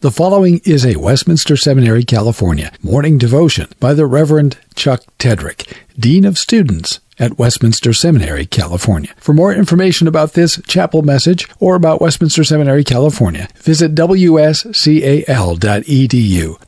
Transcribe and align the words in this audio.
The 0.00 0.10
following 0.10 0.62
is 0.64 0.86
a 0.86 0.96
Westminster 0.96 1.58
Seminary, 1.58 2.04
California 2.04 2.72
morning 2.82 3.18
devotion 3.18 3.68
by 3.78 3.92
the 3.92 4.06
Reverend 4.06 4.56
Chuck 4.74 5.02
Tedrick, 5.18 5.70
Dean 5.98 6.24
of 6.24 6.38
Students 6.38 7.00
at 7.18 7.36
Westminster 7.36 7.92
Seminary, 7.92 8.46
California. 8.46 9.12
For 9.18 9.34
more 9.34 9.52
information 9.52 10.08
about 10.08 10.32
this 10.32 10.58
chapel 10.66 11.02
message 11.02 11.46
or 11.58 11.74
about 11.74 12.00
Westminster 12.00 12.44
Seminary, 12.44 12.82
California, 12.82 13.46
visit 13.56 13.94
wscal.edu 13.94 14.26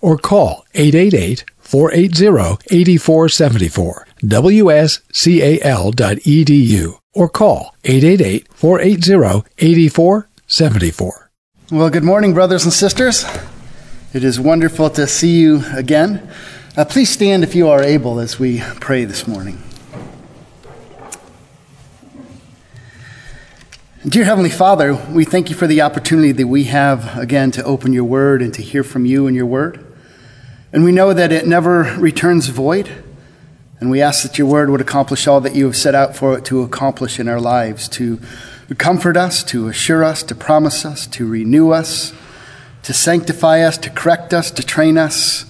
or 0.03 0.19
call 0.19 0.67
888 0.75 1.45
480 1.59 2.27
8474. 2.71 4.07
wscal.edu 4.25 4.59
or 7.15 7.29
call 7.31 7.75
888 7.83 8.49
480 8.53 9.49
8474. 9.57 11.22
Well, 11.71 11.89
good 11.91 12.05
morning, 12.05 12.35
brothers 12.35 12.65
and 12.65 12.73
sisters. 12.73 13.25
It 14.13 14.25
is 14.25 14.39
wonderful 14.39 14.91
to 14.91 15.07
see 15.07 15.39
you 15.39 15.63
again. 15.73 16.29
Uh, 16.77 16.85
please 16.85 17.09
stand 17.09 17.45
if 17.45 17.55
you 17.55 17.69
are 17.69 17.83
able 17.83 18.19
as 18.19 18.39
we 18.39 18.61
pray 18.81 19.05
this 19.05 19.29
morning. 19.29 19.63
Dear 24.07 24.25
Heavenly 24.25 24.51
Father, 24.51 24.93
we 25.11 25.25
thank 25.25 25.49
you 25.49 25.57
for 25.57 25.69
the 25.69 25.81
opportunity 25.83 26.33
that 26.33 26.49
we 26.49 26.65
have 26.65 27.17
again 27.17 27.53
to 27.53 27.65
open 27.65 27.93
your 27.93 28.05
word 28.05 28.43
and 28.43 28.53
to 28.55 28.61
hear 28.61 28.83
from 28.83 29.07
you 29.07 29.29
and 29.29 29.37
your 29.37 29.47
word. 29.47 29.87
And 30.73 30.83
we 30.83 30.93
know 30.93 31.15
that 31.15 31.31
it 31.31 31.47
never 31.47 31.85
returns 31.97 32.49
void. 32.49 32.91
And 33.79 33.89
we 33.89 34.03
ask 34.03 34.25
that 34.25 34.37
your 34.37 34.49
word 34.49 34.69
would 34.69 34.81
accomplish 34.81 35.27
all 35.27 35.41
that 35.41 35.55
you 35.55 35.67
have 35.67 35.77
set 35.77 35.95
out 35.95 36.17
for 36.17 36.37
it 36.37 36.45
to 36.47 36.63
accomplish 36.63 37.19
in 37.19 37.29
our 37.29 37.41
lives, 37.41 37.89
to 37.91 38.21
to 38.73 38.77
comfort 38.77 39.19
us, 39.19 39.45
to 39.45 39.69
assure 39.69 40.03
us, 40.03 40.23
to 40.23 40.35
promise 40.35 40.87
us, 40.87 41.07
to 41.07 41.29
renew 41.29 41.73
us, 41.73 42.15
to 42.83 42.95
sanctify 42.95 43.61
us, 43.61 43.77
to 43.77 43.91
correct 43.91 44.33
us, 44.33 44.51
to 44.51 44.63
train 44.63 44.97
us. 44.97 45.45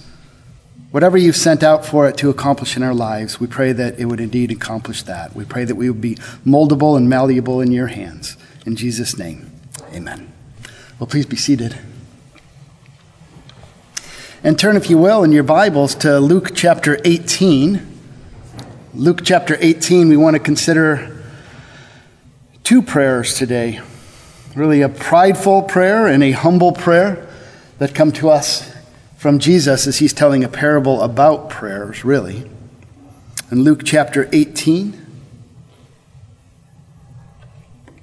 Whatever 0.91 1.17
you've 1.17 1.37
sent 1.37 1.63
out 1.63 1.85
for 1.85 2.05
it 2.05 2.17
to 2.17 2.29
accomplish 2.29 2.75
in 2.75 2.83
our 2.83 2.93
lives, 2.93 3.39
we 3.39 3.47
pray 3.47 3.71
that 3.71 3.97
it 3.97 4.05
would 4.05 4.19
indeed 4.19 4.51
accomplish 4.51 5.03
that. 5.03 5.33
We 5.33 5.45
pray 5.45 5.63
that 5.63 5.75
we 5.75 5.89
would 5.89 6.01
be 6.01 6.15
moldable 6.45 6.97
and 6.97 7.07
malleable 7.07 7.61
in 7.61 7.71
your 7.71 7.87
hands. 7.87 8.35
In 8.65 8.75
Jesus' 8.75 9.17
name, 9.17 9.49
amen. 9.93 10.29
Well, 10.99 11.07
please 11.07 11.25
be 11.25 11.37
seated. 11.37 11.77
And 14.43 14.59
turn, 14.59 14.75
if 14.75 14.89
you 14.89 14.97
will, 14.97 15.23
in 15.23 15.31
your 15.31 15.43
Bibles 15.43 15.95
to 15.95 16.19
Luke 16.19 16.53
chapter 16.53 16.99
18. 17.05 17.87
Luke 18.93 19.21
chapter 19.23 19.55
18, 19.61 20.09
we 20.09 20.17
want 20.17 20.35
to 20.35 20.41
consider 20.41 21.12
two 22.63 22.81
prayers 22.81 23.35
today 23.35 23.81
really 24.55 24.81
a 24.81 24.89
prideful 24.89 25.63
prayer 25.63 26.07
and 26.07 26.23
a 26.23 26.31
humble 26.31 26.71
prayer 26.71 27.27
that 27.79 27.95
come 27.95 28.11
to 28.11 28.29
us 28.29 28.71
from 29.17 29.39
Jesus 29.39 29.87
as 29.87 29.99
he's 29.99 30.13
telling 30.13 30.43
a 30.43 30.49
parable 30.49 31.01
about 31.01 31.49
prayers, 31.49 32.03
really. 32.05 32.49
In 33.51 33.63
Luke 33.63 33.81
chapter 33.83 34.29
18, 34.31 34.99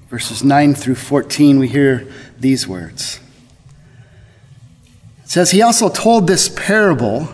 verses 0.09 0.43
9 0.43 0.75
through 0.75 0.95
14, 0.97 1.59
we 1.59 1.69
hear 1.69 2.11
these 2.39 2.67
words. 2.67 3.21
It 5.25 5.31
says, 5.31 5.51
He 5.51 5.63
also 5.63 5.89
told 5.89 6.27
this 6.27 6.49
parable 6.49 7.29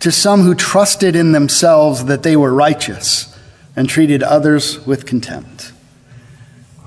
to 0.00 0.12
some 0.12 0.42
who 0.42 0.54
trusted 0.54 1.16
in 1.16 1.32
themselves 1.32 2.04
that 2.06 2.22
they 2.22 2.36
were 2.36 2.52
righteous 2.52 3.36
and 3.74 3.88
treated 3.88 4.22
others 4.22 4.84
with 4.86 5.06
contempt. 5.06 5.72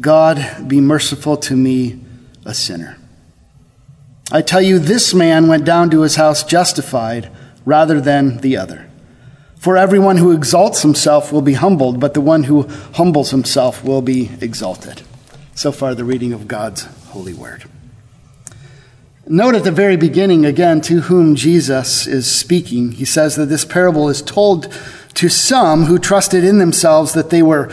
God, 0.00 0.68
be 0.68 0.80
merciful 0.80 1.36
to 1.38 1.56
me, 1.56 2.00
a 2.44 2.54
sinner. 2.54 2.96
I 4.30 4.40
tell 4.42 4.62
you, 4.62 4.78
this 4.78 5.12
man 5.12 5.48
went 5.48 5.64
down 5.64 5.90
to 5.90 6.02
his 6.02 6.16
house 6.16 6.42
justified 6.42 7.30
rather 7.64 8.00
than 8.00 8.38
the 8.38 8.56
other. 8.56 8.88
For 9.58 9.76
everyone 9.76 10.16
who 10.16 10.32
exalts 10.32 10.82
himself 10.82 11.32
will 11.32 11.42
be 11.42 11.52
humbled, 11.52 12.00
but 12.00 12.14
the 12.14 12.20
one 12.20 12.44
who 12.44 12.66
humbles 12.94 13.30
himself 13.30 13.84
will 13.84 14.02
be 14.02 14.30
exalted. 14.40 15.02
So 15.54 15.70
far, 15.70 15.94
the 15.94 16.04
reading 16.04 16.32
of 16.32 16.48
God's 16.48 16.84
holy 17.10 17.34
word. 17.34 17.64
Note 19.26 19.54
at 19.54 19.62
the 19.62 19.70
very 19.70 19.96
beginning, 19.96 20.44
again, 20.44 20.80
to 20.80 21.02
whom 21.02 21.36
Jesus 21.36 22.08
is 22.08 22.28
speaking. 22.28 22.92
He 22.92 23.04
says 23.04 23.36
that 23.36 23.46
this 23.46 23.64
parable 23.64 24.08
is 24.08 24.20
told 24.20 24.76
to 25.14 25.28
some 25.28 25.84
who 25.84 25.98
trusted 25.98 26.42
in 26.42 26.58
themselves 26.58 27.12
that 27.12 27.30
they 27.30 27.42
were 27.42 27.72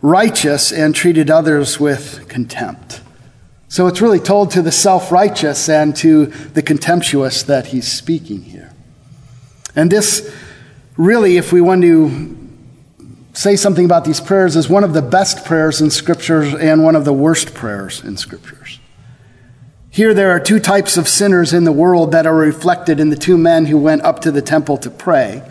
righteous 0.00 0.72
and 0.72 0.94
treated 0.94 1.30
others 1.30 1.80
with 1.80 2.28
contempt. 2.28 3.00
So 3.68 3.86
it's 3.86 4.00
really 4.00 4.20
told 4.20 4.50
to 4.52 4.62
the 4.62 4.72
self 4.72 5.12
righteous 5.12 5.68
and 5.68 5.94
to 5.96 6.26
the 6.26 6.62
contemptuous 6.62 7.42
that 7.44 7.66
he's 7.66 7.90
speaking 7.90 8.42
here. 8.42 8.72
And 9.76 9.90
this, 9.90 10.34
really, 10.96 11.36
if 11.36 11.52
we 11.52 11.60
want 11.60 11.82
to 11.82 12.36
say 13.34 13.56
something 13.56 13.84
about 13.84 14.04
these 14.04 14.20
prayers, 14.20 14.56
is 14.56 14.68
one 14.68 14.84
of 14.84 14.94
the 14.94 15.02
best 15.02 15.44
prayers 15.44 15.80
in 15.80 15.90
Scriptures 15.90 16.54
and 16.54 16.82
one 16.82 16.96
of 16.96 17.04
the 17.04 17.12
worst 17.12 17.54
prayers 17.54 18.02
in 18.02 18.16
Scriptures. 18.16 18.80
Here, 19.90 20.14
there 20.14 20.30
are 20.30 20.40
two 20.40 20.60
types 20.60 20.96
of 20.96 21.08
sinners 21.08 21.52
in 21.52 21.64
the 21.64 21.72
world 21.72 22.12
that 22.12 22.26
are 22.26 22.34
reflected 22.34 23.00
in 23.00 23.10
the 23.10 23.16
two 23.16 23.36
men 23.36 23.66
who 23.66 23.78
went 23.78 24.02
up 24.02 24.20
to 24.20 24.30
the 24.30 24.42
temple 24.42 24.78
to 24.78 24.90
pray. 24.90 25.42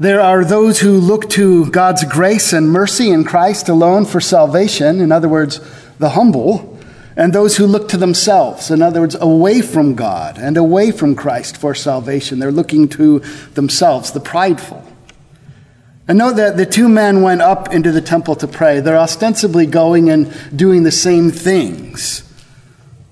There 0.00 0.20
are 0.20 0.44
those 0.44 0.80
who 0.80 0.98
look 0.98 1.30
to 1.30 1.70
God's 1.70 2.04
grace 2.04 2.52
and 2.52 2.68
mercy 2.68 3.10
in 3.10 3.22
Christ 3.22 3.68
alone 3.68 4.06
for 4.06 4.20
salvation, 4.20 5.00
in 5.00 5.12
other 5.12 5.28
words, 5.28 5.60
the 6.00 6.10
humble, 6.10 6.76
and 7.16 7.32
those 7.32 7.56
who 7.56 7.66
look 7.66 7.88
to 7.90 7.96
themselves, 7.96 8.72
in 8.72 8.82
other 8.82 9.00
words, 9.00 9.14
away 9.14 9.62
from 9.62 9.94
God 9.94 10.36
and 10.36 10.56
away 10.56 10.90
from 10.90 11.14
Christ 11.14 11.56
for 11.56 11.76
salvation. 11.76 12.40
They're 12.40 12.50
looking 12.50 12.88
to 12.88 13.20
themselves, 13.54 14.10
the 14.10 14.18
prideful. 14.18 14.84
And 16.08 16.18
note 16.18 16.36
that 16.36 16.56
the 16.56 16.66
two 16.66 16.88
men 16.88 17.22
went 17.22 17.40
up 17.40 17.72
into 17.72 17.92
the 17.92 18.00
temple 18.00 18.34
to 18.36 18.48
pray. 18.48 18.80
They're 18.80 18.98
ostensibly 18.98 19.64
going 19.64 20.10
and 20.10 20.34
doing 20.58 20.82
the 20.82 20.90
same 20.90 21.30
things. 21.30 22.28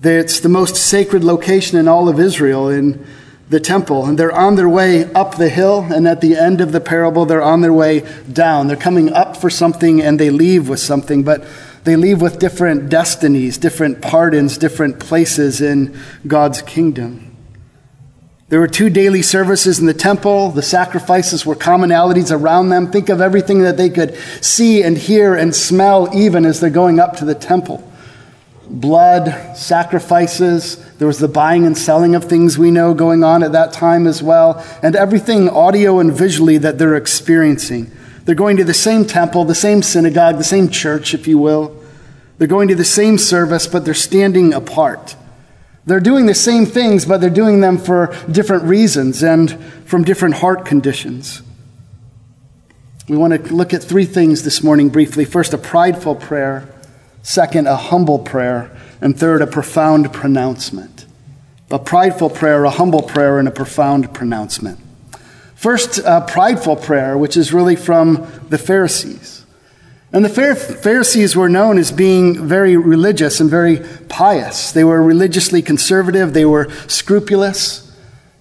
It's 0.03 0.41
the 0.41 0.49
most 0.49 0.75
sacred 0.75 1.23
location 1.23 1.77
in 1.77 1.87
all 1.87 2.09
of 2.09 2.19
Israel. 2.19 2.67
In 2.67 3.07
the 3.53 3.59
temple 3.59 4.07
and 4.07 4.17
they're 4.17 4.31
on 4.31 4.55
their 4.55 4.67
way 4.67 5.05
up 5.13 5.35
the 5.35 5.47
hill 5.47 5.81
and 5.91 6.07
at 6.07 6.21
the 6.21 6.35
end 6.35 6.59
of 6.59 6.71
the 6.71 6.81
parable 6.81 7.23
they're 7.23 7.41
on 7.41 7.61
their 7.61 7.71
way 7.71 7.99
down. 8.31 8.67
They're 8.67 8.75
coming 8.75 9.13
up 9.13 9.37
for 9.37 9.49
something 9.49 10.01
and 10.01 10.19
they 10.19 10.31
leave 10.31 10.67
with 10.67 10.79
something 10.79 11.21
but 11.21 11.45
they 11.83 11.95
leave 11.95 12.19
with 12.19 12.39
different 12.39 12.89
destinies 12.89 13.59
different 13.59 14.01
pardons 14.01 14.57
different 14.57 14.99
places 14.99 15.61
in 15.61 15.95
god's 16.25 16.63
kingdom. 16.63 17.29
There 18.49 18.59
were 18.59 18.67
two 18.67 18.89
daily 18.89 19.21
services 19.21 19.79
in 19.79 19.85
the 19.87 19.93
temple. 19.95 20.51
The 20.51 20.61
sacrifices 20.61 21.45
were 21.45 21.55
commonalities 21.55 22.31
around 22.31 22.69
them. 22.69 22.91
Think 22.91 23.09
of 23.09 23.19
everything 23.21 23.61
that 23.63 23.77
they 23.77 23.89
could 23.89 24.15
see 24.41 24.83
and 24.83 24.97
hear 24.97 25.33
and 25.33 25.55
smell 25.55 26.09
even 26.15 26.45
as 26.45 26.59
they're 26.59 26.69
going 26.69 26.99
up 26.99 27.17
to 27.17 27.25
the 27.25 27.35
temple 27.35 27.87
blood, 28.69 29.55
sacrifices. 29.55 30.77
There 30.95 31.07
was 31.07 31.19
the 31.19 31.27
buying 31.27 31.65
and 31.65 31.77
selling 31.77 32.15
of 32.15 32.25
things 32.25 32.57
we 32.57 32.71
know 32.71 32.93
going 32.93 33.23
on 33.23 33.43
at 33.43 33.51
that 33.51 33.73
time 33.73 34.07
as 34.07 34.23
well, 34.23 34.63
and 34.81 34.95
everything 34.95 35.49
audio 35.49 35.99
and 35.99 36.11
visually 36.11 36.57
that 36.59 36.77
they're 36.77 36.95
experiencing. 36.95 37.91
They're 38.25 38.35
going 38.35 38.57
to 38.57 38.63
the 38.63 38.73
same 38.73 39.05
temple, 39.05 39.45
the 39.45 39.55
same 39.55 39.81
synagogue, 39.81 40.37
the 40.37 40.43
same 40.43 40.69
church, 40.69 41.13
if 41.13 41.27
you 41.27 41.37
will. 41.37 41.75
They're 42.37 42.47
going 42.47 42.69
to 42.69 42.75
the 42.75 42.85
same 42.85 43.17
service, 43.17 43.67
but 43.67 43.85
they're 43.85 43.93
standing 43.93 44.53
apart. 44.53 45.15
They're 45.85 45.99
doing 45.99 46.25
the 46.25 46.33
same 46.33 46.65
things, 46.65 47.05
but 47.05 47.19
they're 47.19 47.29
doing 47.29 47.59
them 47.59 47.77
for 47.77 48.15
different 48.31 48.63
reasons 48.63 49.21
and 49.21 49.61
from 49.85 50.03
different 50.03 50.35
heart 50.35 50.65
conditions. 50.65 51.41
We 53.09 53.17
want 53.17 53.33
to 53.33 53.53
look 53.53 53.73
at 53.73 53.83
three 53.83 54.05
things 54.05 54.43
this 54.43 54.63
morning 54.63 54.87
briefly. 54.87 55.25
First, 55.25 55.53
a 55.53 55.57
prideful 55.57 56.15
prayer. 56.15 56.72
Second, 57.23 57.67
a 57.67 57.77
humble 57.77 58.19
prayer. 58.19 58.69
And 59.01 59.17
third, 59.17 59.41
a 59.41 59.47
profound 59.47 60.13
pronouncement. 60.13 61.05
A 61.71 61.79
prideful 61.79 62.29
prayer, 62.29 62.63
a 62.65 62.69
humble 62.69 63.01
prayer, 63.01 63.39
and 63.39 63.47
a 63.47 63.51
profound 63.51 64.13
pronouncement. 64.13 64.79
First, 65.55 65.99
a 65.99 66.21
prideful 66.21 66.75
prayer, 66.75 67.17
which 67.17 67.37
is 67.37 67.53
really 67.53 67.77
from 67.77 68.27
the 68.49 68.57
Pharisees. 68.57 69.45
And 70.11 70.23
the 70.23 70.29
Pharisees 70.29 71.35
were 71.35 71.49
known 71.49 71.79
as 71.79 71.91
being 71.91 72.47
very 72.47 72.77
religious 72.77 73.39
and 73.39 73.49
very 73.49 73.79
pious. 74.09 74.71
They 74.71 74.83
were 74.83 75.01
religiously 75.01 75.63
conservative, 75.63 76.33
they 76.33 76.45
were 76.45 76.69
scrupulous. 76.87 77.79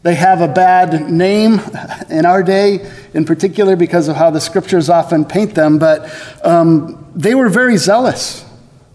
They 0.02 0.16
have 0.16 0.40
a 0.40 0.48
bad 0.48 1.10
name 1.10 1.60
in 2.10 2.26
our 2.26 2.42
day, 2.42 2.90
in 3.14 3.24
particular, 3.24 3.76
because 3.76 4.08
of 4.08 4.16
how 4.16 4.30
the 4.30 4.40
scriptures 4.40 4.90
often 4.90 5.24
paint 5.24 5.54
them, 5.54 5.78
but 5.78 6.12
um, 6.44 7.08
they 7.14 7.36
were 7.36 7.48
very 7.48 7.76
zealous 7.76 8.44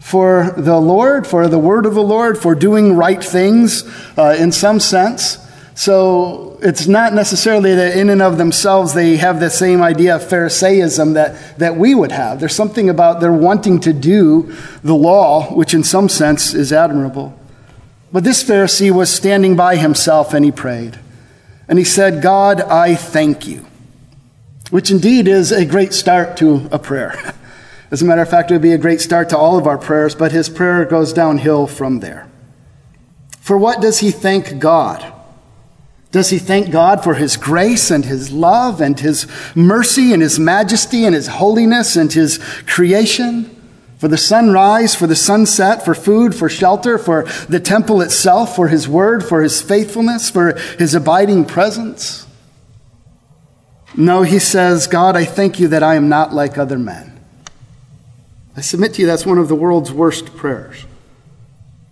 for 0.07 0.53
the 0.55 0.79
Lord, 0.79 1.27
for 1.27 1.49
the 1.49 1.59
word 1.59 1.85
of 1.85 1.93
the 1.93 2.01
Lord, 2.01 2.37
for 2.37 2.55
doing 2.55 2.95
right 2.95 3.21
things 3.21 3.83
uh, 4.17 4.37
in 4.39 4.53
some 4.53 4.79
sense. 4.79 5.37
So 5.75 6.57
it's 6.61 6.87
not 6.87 7.13
necessarily 7.13 7.75
that 7.75 7.97
in 7.97 8.09
and 8.09 8.21
of 8.21 8.37
themselves 8.37 8.93
they 8.93 9.17
have 9.17 9.41
the 9.41 9.49
same 9.49 9.81
idea 9.81 10.15
of 10.15 10.23
Pharisaism 10.23 11.15
that, 11.15 11.59
that 11.59 11.75
we 11.75 11.93
would 11.93 12.13
have. 12.13 12.39
There's 12.39 12.55
something 12.55 12.89
about 12.89 13.19
their 13.19 13.33
wanting 13.33 13.81
to 13.81 13.91
do 13.91 14.55
the 14.81 14.95
law, 14.95 15.53
which 15.53 15.73
in 15.73 15.83
some 15.83 16.07
sense 16.07 16.53
is 16.53 16.71
admirable. 16.71 17.37
But 18.09 18.23
this 18.23 18.41
Pharisee 18.45 18.91
was 18.91 19.13
standing 19.13 19.57
by 19.57 19.75
himself 19.75 20.33
and 20.33 20.45
he 20.45 20.53
prayed. 20.53 20.97
And 21.67 21.77
he 21.77 21.83
said, 21.83 22.23
God, 22.23 22.61
I 22.61 22.95
thank 22.95 23.45
you. 23.45 23.67
Which 24.69 24.89
indeed 24.89 25.27
is 25.27 25.51
a 25.51 25.65
great 25.65 25.91
start 25.91 26.37
to 26.37 26.69
a 26.71 26.79
prayer. 26.79 27.33
As 27.89 28.01
a 28.01 28.05
matter 28.05 28.21
of 28.21 28.29
fact, 28.29 28.51
it 28.51 28.55
would 28.55 28.61
be 28.61 28.73
a 28.73 28.77
great 28.77 28.99
start 28.99 29.29
to 29.29 29.37
all 29.37 29.57
of 29.57 29.67
our 29.67 29.77
prayers, 29.77 30.13
but 30.13 30.31
his 30.31 30.49
prayer 30.49 30.83
goes 30.85 31.13
downhill 31.13 31.67
from 31.67 31.99
there. 31.99 32.29
For 33.39 33.57
what 33.57 33.81
does 33.81 33.99
he 33.99 34.11
thank 34.11 34.59
God? 34.59 35.13
Does 36.11 36.29
he 36.29 36.37
thank 36.37 36.71
God 36.71 37.03
for 37.03 37.15
his 37.15 37.37
grace 37.37 37.91
and 37.91 38.03
his 38.03 38.31
love 38.31 38.81
and 38.81 38.99
his 38.99 39.27
mercy 39.55 40.13
and 40.13 40.21
his 40.21 40.39
majesty 40.39 41.05
and 41.05 41.15
his 41.15 41.27
holiness 41.27 41.95
and 41.95 42.11
his 42.11 42.39
creation? 42.65 43.53
For 43.99 44.07
the 44.07 44.17
sunrise, 44.17 44.93
for 44.93 45.07
the 45.07 45.15
sunset, 45.15 45.83
for 45.83 45.95
food, 45.95 46.35
for 46.35 46.49
shelter, 46.49 46.97
for 46.97 47.23
the 47.49 47.59
temple 47.59 48.01
itself, 48.01 48.55
for 48.55 48.67
his 48.67 48.87
word, 48.87 49.25
for 49.25 49.41
his 49.41 49.61
faithfulness, 49.61 50.29
for 50.29 50.53
his 50.77 50.93
abiding 50.93 51.45
presence? 51.45 52.27
No, 53.95 54.21
he 54.21 54.39
says, 54.39 54.87
God, 54.87 55.15
I 55.15 55.25
thank 55.25 55.59
you 55.59 55.69
that 55.69 55.83
I 55.83 55.95
am 55.95 56.09
not 56.09 56.33
like 56.33 56.57
other 56.57 56.77
men. 56.77 57.06
I 58.57 58.61
submit 58.61 58.95
to 58.95 59.01
you 59.01 59.07
that's 59.07 59.25
one 59.25 59.37
of 59.37 59.49
the 59.49 59.55
world's 59.55 59.91
worst 59.91 60.35
prayers. 60.35 60.85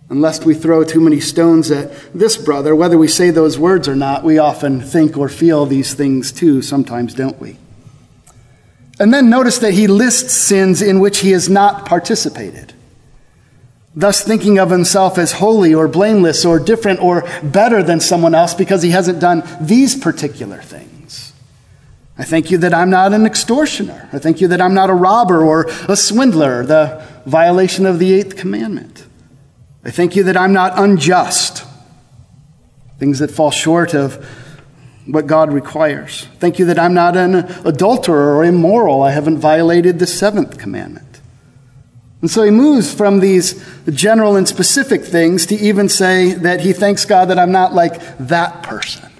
Unless 0.08 0.44
we 0.44 0.52
throw 0.54 0.82
too 0.82 1.00
many 1.00 1.20
stones 1.20 1.70
at 1.70 1.92
this 2.12 2.36
brother, 2.36 2.74
whether 2.74 2.98
we 2.98 3.06
say 3.06 3.30
those 3.30 3.56
words 3.56 3.86
or 3.86 3.94
not, 3.94 4.24
we 4.24 4.38
often 4.38 4.80
think 4.80 5.16
or 5.16 5.28
feel 5.28 5.64
these 5.64 5.94
things 5.94 6.32
too, 6.32 6.62
sometimes, 6.62 7.14
don't 7.14 7.40
we? 7.40 7.56
And 8.98 9.14
then 9.14 9.30
notice 9.30 9.58
that 9.58 9.74
he 9.74 9.86
lists 9.86 10.32
sins 10.32 10.82
in 10.82 10.98
which 10.98 11.18
he 11.18 11.30
has 11.30 11.48
not 11.48 11.86
participated, 11.86 12.72
thus 13.94 14.22
thinking 14.22 14.58
of 14.58 14.70
himself 14.70 15.18
as 15.18 15.32
holy 15.32 15.72
or 15.72 15.86
blameless 15.86 16.44
or 16.44 16.58
different 16.58 17.00
or 17.00 17.28
better 17.44 17.82
than 17.82 18.00
someone 18.00 18.34
else 18.34 18.54
because 18.54 18.82
he 18.82 18.90
hasn't 18.90 19.20
done 19.20 19.44
these 19.60 19.94
particular 19.94 20.62
things. 20.62 20.95
I 22.18 22.24
thank 22.24 22.50
you 22.50 22.58
that 22.58 22.72
I'm 22.72 22.88
not 22.88 23.12
an 23.12 23.26
extortioner. 23.26 24.08
I 24.12 24.18
thank 24.18 24.40
you 24.40 24.48
that 24.48 24.60
I'm 24.60 24.74
not 24.74 24.88
a 24.88 24.94
robber 24.94 25.42
or 25.42 25.66
a 25.88 25.96
swindler, 25.96 26.64
the 26.64 27.04
violation 27.26 27.84
of 27.84 27.98
the 27.98 28.12
eighth 28.14 28.36
commandment. 28.36 29.06
I 29.84 29.90
thank 29.90 30.16
you 30.16 30.22
that 30.24 30.36
I'm 30.36 30.52
not 30.52 30.78
unjust, 30.78 31.64
things 32.98 33.18
that 33.18 33.30
fall 33.30 33.50
short 33.50 33.94
of 33.94 34.24
what 35.06 35.26
God 35.26 35.52
requires. 35.52 36.26
Thank 36.38 36.58
you 36.58 36.64
that 36.66 36.78
I'm 36.78 36.94
not 36.94 37.16
an 37.16 37.34
adulterer 37.64 38.34
or 38.34 38.44
immoral. 38.44 39.02
I 39.02 39.12
haven't 39.12 39.38
violated 39.38 39.98
the 39.98 40.06
seventh 40.06 40.58
commandment. 40.58 41.20
And 42.22 42.30
so 42.30 42.42
he 42.42 42.50
moves 42.50 42.92
from 42.92 43.20
these 43.20 43.62
general 43.86 44.36
and 44.36 44.48
specific 44.48 45.04
things 45.04 45.46
to 45.46 45.54
even 45.54 45.88
say 45.88 46.32
that 46.32 46.60
he 46.60 46.72
thanks 46.72 47.04
God 47.04 47.26
that 47.26 47.38
I'm 47.38 47.52
not 47.52 47.74
like 47.74 48.00
that 48.18 48.62
person, 48.62 49.12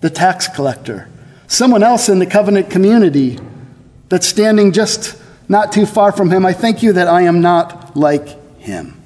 the 0.00 0.10
tax 0.10 0.48
collector, 0.48 1.08
someone 1.50 1.82
else 1.82 2.08
in 2.08 2.20
the 2.20 2.26
covenant 2.26 2.70
community 2.70 3.36
that's 4.08 4.26
standing 4.26 4.70
just 4.70 5.20
not 5.48 5.72
too 5.72 5.84
far 5.84 6.12
from 6.12 6.30
him. 6.30 6.46
I 6.46 6.52
thank 6.52 6.80
you 6.80 6.92
that 6.92 7.08
I 7.08 7.22
am 7.22 7.40
not 7.40 7.96
like 7.96 8.58
him. 8.58 8.96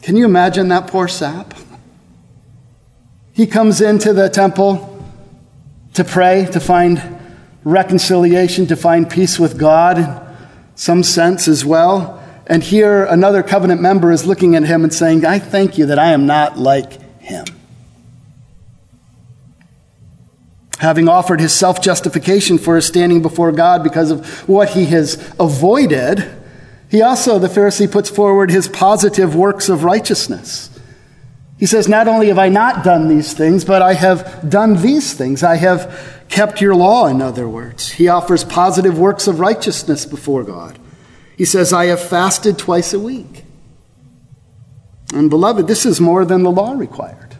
Can 0.00 0.16
you 0.16 0.24
imagine 0.24 0.68
that 0.68 0.86
poor 0.86 1.06
sap? 1.06 1.52
He 3.34 3.46
comes 3.46 3.82
into 3.82 4.14
the 4.14 4.30
temple 4.30 4.88
to 5.92 6.02
pray, 6.02 6.46
to 6.46 6.58
find 6.58 7.20
reconciliation, 7.62 8.66
to 8.68 8.76
find 8.76 9.08
peace 9.08 9.38
with 9.38 9.58
God 9.58 9.98
in 9.98 10.20
some 10.76 11.02
sense 11.02 11.46
as 11.46 11.62
well. 11.62 12.22
And 12.46 12.62
here 12.62 13.04
another 13.04 13.42
covenant 13.42 13.82
member 13.82 14.12
is 14.12 14.24
looking 14.24 14.56
at 14.56 14.64
him 14.64 14.82
and 14.82 14.92
saying, 14.92 15.26
I 15.26 15.38
thank 15.38 15.76
you 15.76 15.86
that 15.86 15.98
I 15.98 16.12
am 16.12 16.24
not 16.24 16.58
like 16.58 17.20
him. 17.20 17.44
Having 20.82 21.08
offered 21.08 21.40
his 21.40 21.54
self 21.54 21.80
justification 21.80 22.58
for 22.58 22.74
his 22.74 22.88
standing 22.88 23.22
before 23.22 23.52
God 23.52 23.84
because 23.84 24.10
of 24.10 24.48
what 24.48 24.70
he 24.70 24.86
has 24.86 25.14
avoided, 25.38 26.28
he 26.90 27.00
also, 27.00 27.38
the 27.38 27.46
Pharisee, 27.46 27.90
puts 27.90 28.10
forward 28.10 28.50
his 28.50 28.66
positive 28.66 29.36
works 29.36 29.68
of 29.68 29.84
righteousness. 29.84 30.70
He 31.56 31.66
says, 31.66 31.88
Not 31.88 32.08
only 32.08 32.26
have 32.26 32.38
I 32.38 32.48
not 32.48 32.82
done 32.82 33.06
these 33.06 33.32
things, 33.32 33.64
but 33.64 33.80
I 33.80 33.94
have 33.94 34.50
done 34.50 34.82
these 34.82 35.14
things. 35.14 35.44
I 35.44 35.54
have 35.54 36.24
kept 36.28 36.60
your 36.60 36.74
law, 36.74 37.06
in 37.06 37.22
other 37.22 37.48
words. 37.48 37.92
He 37.92 38.08
offers 38.08 38.42
positive 38.42 38.98
works 38.98 39.28
of 39.28 39.38
righteousness 39.38 40.04
before 40.04 40.42
God. 40.42 40.80
He 41.36 41.44
says, 41.44 41.72
I 41.72 41.84
have 41.86 42.02
fasted 42.02 42.58
twice 42.58 42.92
a 42.92 42.98
week. 42.98 43.44
And 45.14 45.30
beloved, 45.30 45.68
this 45.68 45.86
is 45.86 46.00
more 46.00 46.24
than 46.24 46.42
the 46.42 46.50
law 46.50 46.72
required. 46.72 47.31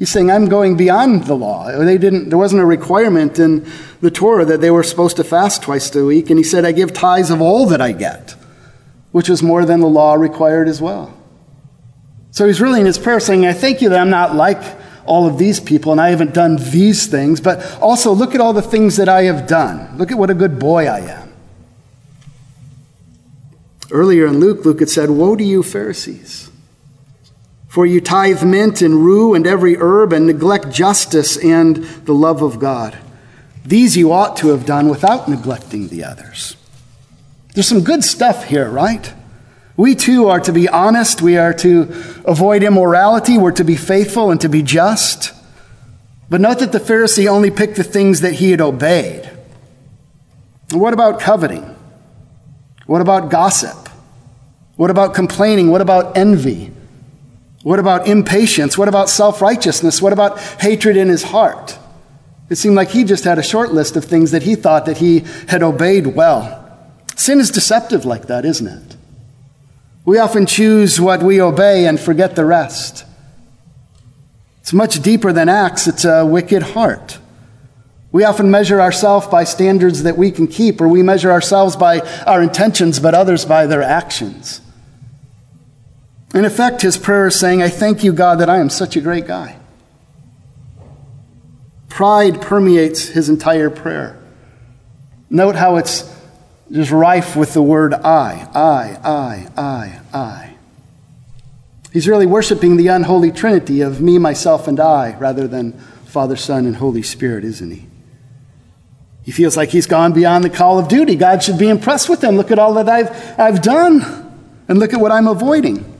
He's 0.00 0.10
saying, 0.10 0.30
I'm 0.30 0.46
going 0.46 0.78
beyond 0.78 1.24
the 1.24 1.34
law. 1.34 1.70
They 1.70 1.98
didn't, 1.98 2.30
there 2.30 2.38
wasn't 2.38 2.62
a 2.62 2.64
requirement 2.64 3.38
in 3.38 3.70
the 4.00 4.10
Torah 4.10 4.46
that 4.46 4.62
they 4.62 4.70
were 4.70 4.82
supposed 4.82 5.18
to 5.18 5.24
fast 5.24 5.60
twice 5.60 5.94
a 5.94 6.02
week. 6.06 6.30
And 6.30 6.38
he 6.38 6.42
said, 6.42 6.64
I 6.64 6.72
give 6.72 6.94
tithes 6.94 7.28
of 7.28 7.42
all 7.42 7.66
that 7.66 7.82
I 7.82 7.92
get, 7.92 8.34
which 9.12 9.28
was 9.28 9.42
more 9.42 9.66
than 9.66 9.80
the 9.80 9.86
law 9.86 10.14
required 10.14 10.68
as 10.68 10.80
well. 10.80 11.14
So 12.30 12.46
he's 12.46 12.62
really 12.62 12.80
in 12.80 12.86
his 12.86 12.98
prayer 12.98 13.20
saying, 13.20 13.44
I 13.44 13.52
thank 13.52 13.82
you 13.82 13.90
that 13.90 14.00
I'm 14.00 14.08
not 14.08 14.34
like 14.34 14.62
all 15.04 15.26
of 15.26 15.36
these 15.36 15.60
people 15.60 15.92
and 15.92 16.00
I 16.00 16.08
haven't 16.08 16.32
done 16.32 16.56
these 16.56 17.06
things, 17.06 17.38
but 17.38 17.78
also 17.82 18.12
look 18.12 18.34
at 18.34 18.40
all 18.40 18.54
the 18.54 18.62
things 18.62 18.96
that 18.96 19.10
I 19.10 19.24
have 19.24 19.46
done. 19.46 19.98
Look 19.98 20.10
at 20.10 20.16
what 20.16 20.30
a 20.30 20.34
good 20.34 20.58
boy 20.58 20.86
I 20.86 21.00
am. 21.00 21.34
Earlier 23.90 24.26
in 24.28 24.40
Luke, 24.40 24.64
Luke 24.64 24.80
had 24.80 24.88
said, 24.88 25.10
Woe 25.10 25.36
to 25.36 25.44
you, 25.44 25.62
Pharisees! 25.62 26.49
For 27.70 27.86
you 27.86 28.00
tithe 28.00 28.42
mint 28.42 28.82
and 28.82 28.96
rue 28.96 29.32
and 29.32 29.46
every 29.46 29.76
herb 29.76 30.12
and 30.12 30.26
neglect 30.26 30.70
justice 30.70 31.36
and 31.36 31.76
the 31.76 32.12
love 32.12 32.42
of 32.42 32.58
God. 32.58 32.98
These 33.64 33.96
you 33.96 34.10
ought 34.10 34.36
to 34.38 34.48
have 34.48 34.66
done 34.66 34.88
without 34.88 35.28
neglecting 35.28 35.86
the 35.86 36.02
others. 36.02 36.56
There's 37.54 37.68
some 37.68 37.84
good 37.84 38.02
stuff 38.02 38.46
here, 38.46 38.68
right? 38.68 39.14
We 39.76 39.94
too 39.94 40.26
are 40.26 40.40
to 40.40 40.52
be 40.52 40.68
honest. 40.68 41.22
We 41.22 41.38
are 41.38 41.54
to 41.54 41.82
avoid 42.24 42.64
immorality. 42.64 43.38
We're 43.38 43.52
to 43.52 43.64
be 43.64 43.76
faithful 43.76 44.32
and 44.32 44.40
to 44.40 44.48
be 44.48 44.64
just. 44.64 45.32
But 46.28 46.40
note 46.40 46.58
that 46.58 46.72
the 46.72 46.80
Pharisee 46.80 47.28
only 47.28 47.52
picked 47.52 47.76
the 47.76 47.84
things 47.84 48.22
that 48.22 48.34
he 48.34 48.50
had 48.50 48.60
obeyed. 48.60 49.30
what 50.72 50.92
about 50.92 51.20
coveting? 51.20 51.76
What 52.86 53.00
about 53.00 53.30
gossip? 53.30 53.88
What 54.74 54.90
about 54.90 55.14
complaining? 55.14 55.70
What 55.70 55.80
about 55.80 56.18
envy? 56.18 56.72
What 57.62 57.78
about 57.78 58.08
impatience? 58.08 58.78
What 58.78 58.88
about 58.88 59.10
self 59.10 59.42
righteousness? 59.42 60.00
What 60.00 60.12
about 60.12 60.40
hatred 60.60 60.96
in 60.96 61.08
his 61.08 61.24
heart? 61.24 61.78
It 62.48 62.56
seemed 62.56 62.74
like 62.74 62.90
he 62.90 63.04
just 63.04 63.24
had 63.24 63.38
a 63.38 63.42
short 63.42 63.72
list 63.72 63.96
of 63.96 64.04
things 64.04 64.32
that 64.32 64.42
he 64.42 64.56
thought 64.56 64.86
that 64.86 64.98
he 64.98 65.20
had 65.48 65.62
obeyed 65.62 66.08
well. 66.08 66.56
Sin 67.14 67.38
is 67.38 67.50
deceptive 67.50 68.04
like 68.04 68.26
that, 68.26 68.44
isn't 68.44 68.66
it? 68.66 68.96
We 70.04 70.18
often 70.18 70.46
choose 70.46 71.00
what 71.00 71.22
we 71.22 71.40
obey 71.40 71.86
and 71.86 72.00
forget 72.00 72.34
the 72.34 72.44
rest. 72.44 73.04
It's 74.62 74.72
much 74.72 75.00
deeper 75.02 75.32
than 75.32 75.48
acts, 75.48 75.86
it's 75.86 76.04
a 76.04 76.24
wicked 76.24 76.62
heart. 76.62 77.18
We 78.10 78.24
often 78.24 78.50
measure 78.50 78.80
ourselves 78.80 79.28
by 79.28 79.44
standards 79.44 80.02
that 80.02 80.16
we 80.16 80.32
can 80.32 80.48
keep, 80.48 80.80
or 80.80 80.88
we 80.88 81.02
measure 81.02 81.30
ourselves 81.30 81.76
by 81.76 82.00
our 82.26 82.42
intentions, 82.42 82.98
but 82.98 83.14
others 83.14 83.44
by 83.44 83.66
their 83.66 83.82
actions. 83.82 84.60
In 86.34 86.44
effect, 86.44 86.82
his 86.82 86.96
prayer 86.96 87.26
is 87.26 87.38
saying, 87.38 87.62
I 87.62 87.68
thank 87.68 88.04
you, 88.04 88.12
God, 88.12 88.38
that 88.38 88.48
I 88.48 88.58
am 88.58 88.70
such 88.70 88.96
a 88.96 89.00
great 89.00 89.26
guy. 89.26 89.56
Pride 91.88 92.40
permeates 92.40 93.08
his 93.08 93.28
entire 93.28 93.68
prayer. 93.68 94.16
Note 95.28 95.56
how 95.56 95.76
it's 95.76 96.08
just 96.70 96.92
rife 96.92 97.34
with 97.34 97.52
the 97.52 97.62
word 97.62 97.92
I, 97.92 98.48
I, 98.54 99.08
I, 99.10 99.48
I, 99.60 100.00
I. 100.16 100.54
He's 101.92 102.06
really 102.06 102.26
worshiping 102.26 102.76
the 102.76 102.86
unholy 102.86 103.32
trinity 103.32 103.80
of 103.80 104.00
me, 104.00 104.18
myself, 104.18 104.68
and 104.68 104.78
I, 104.78 105.16
rather 105.18 105.48
than 105.48 105.72
Father, 106.04 106.36
Son, 106.36 106.64
and 106.64 106.76
Holy 106.76 107.02
Spirit, 107.02 107.44
isn't 107.44 107.70
he? 107.70 107.86
He 109.24 109.32
feels 109.32 109.56
like 109.56 109.70
he's 109.70 109.86
gone 109.86 110.12
beyond 110.12 110.44
the 110.44 110.50
call 110.50 110.78
of 110.78 110.86
duty. 110.86 111.16
God 111.16 111.42
should 111.42 111.58
be 111.58 111.68
impressed 111.68 112.08
with 112.08 112.22
him. 112.22 112.36
Look 112.36 112.52
at 112.52 112.58
all 112.60 112.74
that 112.74 112.88
I've, 112.88 113.38
I've 113.38 113.62
done, 113.62 114.00
and 114.68 114.78
look 114.78 114.94
at 114.94 115.00
what 115.00 115.10
I'm 115.10 115.26
avoiding. 115.26 115.99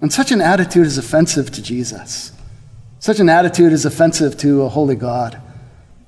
And 0.00 0.12
such 0.12 0.32
an 0.32 0.40
attitude 0.40 0.86
is 0.86 0.98
offensive 0.98 1.50
to 1.52 1.62
Jesus. 1.62 2.32
Such 2.98 3.20
an 3.20 3.28
attitude 3.28 3.72
is 3.72 3.84
offensive 3.84 4.36
to 4.38 4.62
a 4.62 4.68
holy 4.68 4.96
God. 4.96 5.40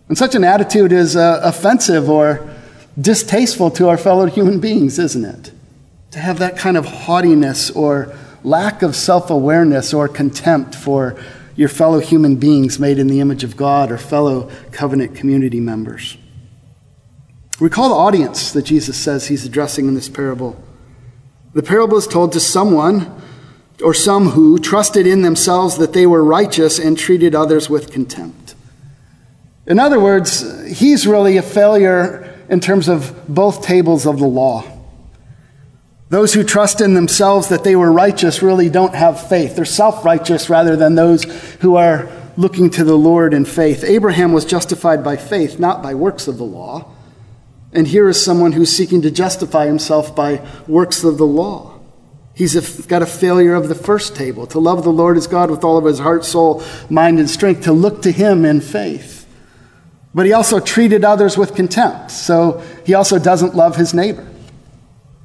And 0.08 0.16
such 0.16 0.34
an 0.34 0.44
attitude 0.44 0.92
is 0.92 1.16
uh, 1.16 1.40
offensive 1.42 2.08
or 2.08 2.48
distasteful 3.00 3.70
to 3.72 3.88
our 3.88 3.96
fellow 3.96 4.26
human 4.26 4.60
beings, 4.60 4.98
isn't 4.98 5.24
it? 5.24 5.52
To 6.10 6.18
have 6.18 6.38
that 6.38 6.58
kind 6.58 6.76
of 6.76 6.84
haughtiness 6.84 7.70
or 7.70 8.14
lack 8.44 8.82
of 8.82 8.94
self 8.94 9.30
awareness 9.30 9.94
or 9.94 10.08
contempt 10.08 10.74
for 10.74 11.18
your 11.54 11.68
fellow 11.68 12.00
human 12.00 12.36
beings 12.36 12.78
made 12.78 12.98
in 12.98 13.06
the 13.06 13.20
image 13.20 13.44
of 13.44 13.56
God 13.56 13.90
or 13.90 13.98
fellow 13.98 14.50
covenant 14.70 15.14
community 15.14 15.60
members. 15.60 16.16
Recall 17.60 17.90
the 17.90 17.94
audience 17.94 18.52
that 18.52 18.62
Jesus 18.62 18.96
says 18.96 19.28
he's 19.28 19.44
addressing 19.44 19.86
in 19.86 19.94
this 19.94 20.08
parable. 20.08 20.62
The 21.54 21.62
parable 21.62 21.98
is 21.98 22.06
told 22.06 22.32
to 22.32 22.40
someone 22.40 23.22
or 23.82 23.94
some 23.94 24.30
who 24.30 24.58
trusted 24.58 25.06
in 25.06 25.22
themselves 25.22 25.78
that 25.78 25.92
they 25.92 26.06
were 26.06 26.22
righteous 26.22 26.78
and 26.78 26.98
treated 26.98 27.34
others 27.34 27.70
with 27.70 27.92
contempt. 27.92 28.54
In 29.66 29.78
other 29.78 30.00
words, 30.00 30.66
he's 30.78 31.06
really 31.06 31.36
a 31.36 31.42
failure 31.42 32.28
in 32.48 32.60
terms 32.60 32.88
of 32.88 33.26
both 33.28 33.62
tables 33.62 34.06
of 34.06 34.18
the 34.18 34.26
law. 34.26 34.64
Those 36.08 36.34
who 36.34 36.44
trust 36.44 36.80
in 36.82 36.94
themselves 36.94 37.48
that 37.48 37.64
they 37.64 37.74
were 37.74 37.90
righteous 37.90 38.42
really 38.42 38.68
don't 38.68 38.94
have 38.94 39.28
faith. 39.28 39.56
They're 39.56 39.64
self 39.64 40.04
righteous 40.04 40.50
rather 40.50 40.76
than 40.76 40.94
those 40.94 41.24
who 41.60 41.76
are 41.76 42.10
looking 42.36 42.68
to 42.70 42.84
the 42.84 42.96
Lord 42.98 43.32
in 43.32 43.44
faith. 43.44 43.84
Abraham 43.84 44.32
was 44.32 44.44
justified 44.44 45.02
by 45.02 45.16
faith, 45.16 45.58
not 45.58 45.82
by 45.82 45.94
works 45.94 46.28
of 46.28 46.36
the 46.36 46.44
law. 46.44 46.90
And 47.72 47.86
here 47.86 48.08
is 48.08 48.22
someone 48.22 48.52
who's 48.52 48.70
seeking 48.70 49.00
to 49.02 49.10
justify 49.10 49.66
himself 49.66 50.14
by 50.14 50.46
works 50.66 51.04
of 51.04 51.16
the 51.16 51.26
law. 51.26 51.71
He's 52.34 52.56
a, 52.56 52.88
got 52.88 53.02
a 53.02 53.06
failure 53.06 53.54
of 53.54 53.68
the 53.68 53.74
first 53.74 54.16
table 54.16 54.46
to 54.48 54.58
love 54.58 54.84
the 54.84 54.92
Lord 54.92 55.16
as 55.16 55.26
God 55.26 55.50
with 55.50 55.64
all 55.64 55.76
of 55.76 55.84
his 55.84 55.98
heart, 55.98 56.24
soul, 56.24 56.62
mind, 56.88 57.18
and 57.18 57.28
strength, 57.28 57.64
to 57.64 57.72
look 57.72 58.02
to 58.02 58.12
him 58.12 58.44
in 58.44 58.60
faith. 58.60 59.26
But 60.14 60.26
he 60.26 60.32
also 60.32 60.60
treated 60.60 61.04
others 61.04 61.36
with 61.36 61.54
contempt, 61.54 62.10
so 62.10 62.62
he 62.84 62.94
also 62.94 63.18
doesn't 63.18 63.54
love 63.54 63.76
his 63.76 63.94
neighbor. 63.94 64.26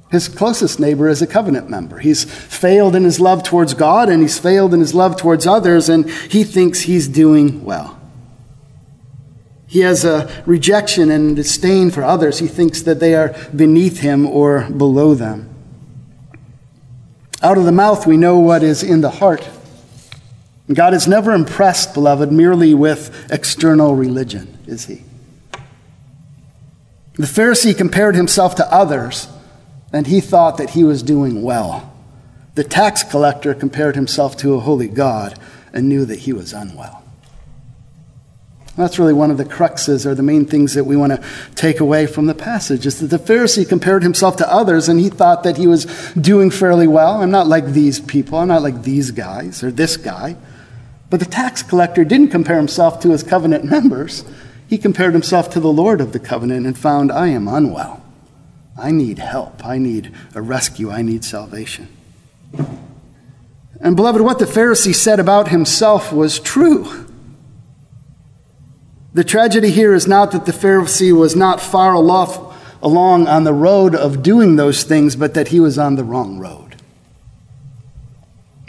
His 0.10 0.30
closest 0.30 0.80
neighbor 0.80 1.10
is 1.10 1.22
a 1.22 1.28
covenant 1.28 1.70
member. 1.70 2.00
He's 2.00 2.24
failed 2.24 2.96
in 2.96 3.04
his 3.04 3.20
love 3.20 3.44
towards 3.44 3.74
God 3.74 4.08
and 4.08 4.22
he's 4.22 4.40
failed 4.40 4.74
in 4.74 4.80
his 4.80 4.94
love 4.94 5.18
towards 5.18 5.46
others, 5.46 5.90
and 5.90 6.10
he 6.10 6.46
thinks 6.46 6.82
he's 6.82 7.10
doing 7.10 7.66
well. 7.66 8.00
He 9.68 9.82
has 9.82 10.06
a 10.06 10.44
rejection 10.46 11.12
and 11.12 11.36
disdain 11.36 11.92
for 11.92 12.04
others. 12.04 12.40
He 12.40 12.48
thinks 12.48 12.82
that 12.84 13.02
they 13.02 13.16
are 13.16 13.36
beneath 13.54 14.00
him 14.00 14.26
or 14.26 14.70
below 14.70 15.14
them. 15.14 15.54
Out 17.42 17.58
of 17.58 17.66
the 17.66 17.72
mouth, 17.72 18.08
we 18.08 18.18
know 18.18 18.40
what 18.40 18.64
is 18.64 18.82
in 18.82 19.02
the 19.02 19.10
heart. 19.10 19.48
God 20.74 20.94
is 20.94 21.08
never 21.08 21.34
impressed, 21.34 21.94
beloved, 21.94 22.32
merely 22.32 22.74
with 22.74 23.32
external 23.32 23.96
religion, 23.96 24.58
is 24.66 24.86
he? 24.86 25.04
The 27.14 27.26
Pharisee 27.26 27.78
compared 27.78 28.16
himself 28.16 28.56
to 28.56 28.74
others, 28.74 29.28
and 29.94 30.08
he 30.08 30.20
thought 30.20 30.58
that 30.58 30.72
he 30.72 30.84
was 30.84 31.02
doing 31.02 31.42
well. 31.42 31.94
The 32.56 32.64
tax 32.64 33.04
collector 33.04 33.54
compared 33.54 33.96
himself 33.96 34.36
to 34.38 34.56
a 34.56 34.60
holy 34.60 34.88
God 34.88 35.40
and 35.74 35.88
knew 35.88 36.06
that 36.06 36.20
he 36.20 36.34
was 36.34 36.54
unwell. 36.54 37.04
That's 38.78 39.00
really 39.00 39.14
one 39.14 39.32
of 39.32 39.38
the 39.38 39.46
cruxes 39.46 40.06
or 40.06 40.14
the 40.14 40.22
main 40.22 40.46
things 40.46 40.76
that 40.76 40.84
we 40.84 40.96
want 40.96 41.12
to 41.12 41.28
take 41.56 41.80
away 41.80 42.06
from 42.06 42.28
the 42.28 42.36
passage 42.36 42.86
is 42.86 43.00
that 43.00 43.08
the 43.08 43.18
Pharisee 43.18 43.68
compared 43.68 44.04
himself 44.04 44.38
to 44.38 44.54
others 44.54 44.88
and 44.88 45.00
he 45.00 45.10
thought 45.10 45.42
that 45.44 45.58
he 45.58 45.66
was 45.66 45.86
doing 46.14 46.52
fairly 46.52 46.88
well. 46.88 47.20
I'm 47.20 47.32
not 47.32 47.48
like 47.48 47.66
these 47.66 48.00
people. 48.00 48.38
I'm 48.38 48.50
not 48.50 48.62
like 48.62 48.84
these 48.84 49.10
guys 49.10 49.64
or 49.64 49.72
this 49.72 49.98
guy. 49.98 50.38
But 51.10 51.20
the 51.20 51.26
tax 51.26 51.64
collector 51.64 52.06
didn't 52.06 52.30
compare 52.30 52.58
himself 52.58 53.00
to 53.00 53.10
his 53.10 53.24
covenant 53.24 53.66
members. 53.66 54.24
He 54.68 54.78
compared 54.78 55.14
himself 55.14 55.50
to 55.52 55.60
the 55.60 55.72
Lord 55.72 56.00
of 56.00 56.14
the 56.14 56.20
covenant 56.20 56.68
and 56.68 56.78
found, 56.78 57.12
I 57.12 57.30
am 57.30 57.48
unwell. 57.48 58.04
I 58.78 58.92
need 58.92 59.18
help. 59.18 59.66
I 59.66 59.80
need 59.80 60.14
a 60.36 60.42
rescue. 60.42 60.92
I 60.92 61.02
need 61.02 61.26
salvation. 61.26 61.88
And, 63.80 63.96
beloved, 63.96 64.22
what 64.22 64.38
the 64.38 64.46
Pharisee 64.46 64.94
said 64.94 65.20
about 65.20 65.48
himself 65.48 66.14
was 66.14 66.40
true. 66.40 67.07
The 69.18 69.24
tragedy 69.24 69.72
here 69.72 69.96
is 69.96 70.06
not 70.06 70.32
that 70.34 70.46
the 70.46 70.52
Pharisee 70.52 71.12
was 71.12 71.36
not 71.36 71.60
far 71.60 72.00
enough 72.00 72.38
along 72.84 73.26
on 73.26 73.46
the 73.46 73.52
road 73.52 73.96
of 73.96 74.22
doing 74.22 74.58
those 74.58 74.84
things, 74.84 75.16
but 75.16 75.34
that 75.34 75.48
he 75.48 75.60
was 75.60 75.80
on 75.80 75.96
the 75.96 76.04
wrong 76.04 76.38
road 76.38 76.76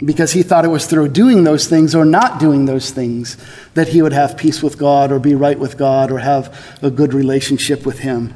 because 0.03 0.31
he 0.31 0.41
thought 0.41 0.65
it 0.65 0.69
was 0.69 0.87
through 0.87 1.09
doing 1.09 1.43
those 1.43 1.67
things 1.67 1.93
or 1.93 2.03
not 2.03 2.39
doing 2.39 2.65
those 2.65 2.89
things 2.89 3.37
that 3.75 3.89
he 3.89 4.01
would 4.01 4.11
have 4.11 4.37
peace 4.37 4.63
with 4.63 4.79
God 4.79 5.11
or 5.11 5.19
be 5.19 5.35
right 5.35 5.59
with 5.59 5.77
God 5.77 6.09
or 6.09 6.17
have 6.17 6.79
a 6.81 6.89
good 6.89 7.13
relationship 7.13 7.85
with 7.85 7.99
him. 7.99 8.33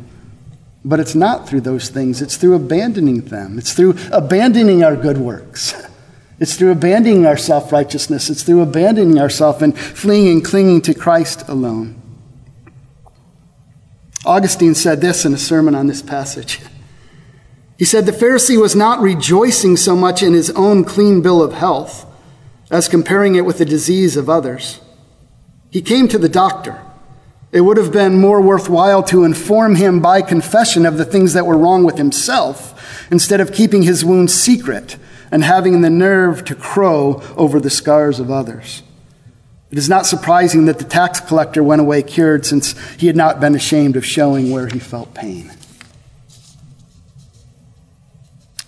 But 0.86 1.00
it's 1.00 1.16
not 1.16 1.50
through 1.50 1.62
those 1.62 1.90
things, 1.90 2.22
it's 2.22 2.38
through 2.38 2.54
abandoning 2.54 3.22
them, 3.22 3.58
it's 3.58 3.74
through 3.74 3.98
abandoning 4.12 4.84
our 4.84 4.96
good 4.96 5.18
works. 5.18 5.74
It's 6.40 6.56
through 6.56 6.72
abandoning 6.72 7.26
our 7.26 7.38
self 7.38 7.72
righteousness. 7.72 8.30
It's 8.30 8.44
through 8.44 8.64
abandoning 8.64 9.18
ourselves 9.18 9.62
and 9.62 9.78
fleeing 9.78 10.28
and 10.30 10.44
clinging 10.44 10.82
to 10.82 10.94
Christ 10.94 11.48
alone. 11.48 12.03
Augustine 14.26 14.76
said 14.76 15.02
this 15.02 15.26
in 15.26 15.34
a 15.34 15.38
sermon 15.38 15.76
on 15.76 15.88
this 15.88 16.02
passage. 16.02 16.60
He 17.76 17.86
said 17.86 18.06
the 18.06 18.12
Pharisee 18.12 18.62
was 18.62 18.76
not 18.76 19.02
rejoicing 19.02 19.76
so 19.78 19.96
much 19.96 20.22
in 20.22 20.34
his 20.34 20.52
own 20.52 20.86
clean 20.86 21.22
bill 21.22 21.42
of 21.42 21.54
health 21.54 22.06
as 22.72 22.88
comparing 22.88 23.36
it 23.36 23.46
with 23.46 23.58
the 23.58 23.66
disease 23.66 24.16
of 24.16 24.30
others. 24.30 24.80
He 25.70 25.82
came 25.82 26.08
to 26.10 26.18
the 26.18 26.30
doctor. 26.30 26.82
It 27.52 27.62
would 27.62 27.78
have 27.78 27.92
been 27.92 28.22
more 28.22 28.42
worthwhile 28.42 29.04
to 29.04 29.24
inform 29.24 29.76
him 29.76 30.00
by 30.02 30.22
confession 30.22 30.86
of 30.86 30.98
the 30.98 31.04
things 31.04 31.34
that 31.34 31.46
were 31.46 31.58
wrong 31.58 31.84
with 31.84 31.98
himself 31.98 33.10
instead 33.12 33.42
of 33.42 33.52
keeping 33.52 33.84
his 33.84 34.06
wounds 34.06 34.34
secret 34.34 34.96
and 35.32 35.44
having 35.44 35.82
the 35.82 35.90
nerve 35.90 36.46
to 36.46 36.56
crow 36.56 37.22
over 37.36 37.60
the 37.60 37.70
scars 37.70 38.20
of 38.20 38.32
others. 38.32 38.84
It 39.74 39.80
is 39.80 39.90
not 39.90 40.06
surprising 40.06 40.66
that 40.66 40.78
the 40.78 40.84
tax 40.84 41.20
collector 41.20 41.64
went 41.64 41.82
away 41.82 42.04
cured 42.04 42.46
since 42.46 42.80
he 42.98 43.08
had 43.08 43.16
not 43.16 43.40
been 43.40 43.56
ashamed 43.56 43.96
of 43.96 44.06
showing 44.06 44.52
where 44.52 44.68
he 44.68 44.78
felt 44.78 45.16
pain. 45.16 45.52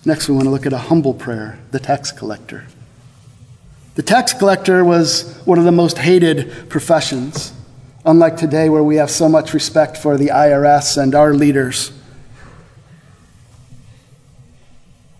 Next, 0.04 0.28
we 0.28 0.34
want 0.34 0.46
to 0.46 0.50
look 0.50 0.66
at 0.66 0.72
a 0.72 0.78
humble 0.78 1.14
prayer, 1.14 1.60
the 1.70 1.78
tax 1.78 2.10
collector. 2.10 2.66
The 3.94 4.02
tax 4.02 4.32
collector 4.32 4.82
was 4.82 5.40
one 5.44 5.60
of 5.60 5.64
the 5.64 5.70
most 5.70 5.98
hated 5.98 6.68
professions, 6.68 7.52
unlike 8.04 8.36
today 8.36 8.68
where 8.68 8.82
we 8.82 8.96
have 8.96 9.08
so 9.08 9.28
much 9.28 9.54
respect 9.54 9.96
for 9.96 10.16
the 10.16 10.30
IRS 10.30 11.00
and 11.00 11.14
our 11.14 11.34
leaders. 11.34 11.92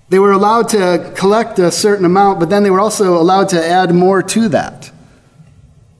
They 0.08 0.18
were 0.18 0.32
allowed 0.32 0.68
to 0.70 1.12
collect 1.14 1.60
a 1.60 1.70
certain 1.70 2.04
amount, 2.04 2.40
but 2.40 2.50
then 2.50 2.64
they 2.64 2.72
were 2.72 2.80
also 2.80 3.20
allowed 3.22 3.50
to 3.50 3.64
add 3.64 3.94
more 3.94 4.20
to 4.20 4.48
that. 4.48 4.90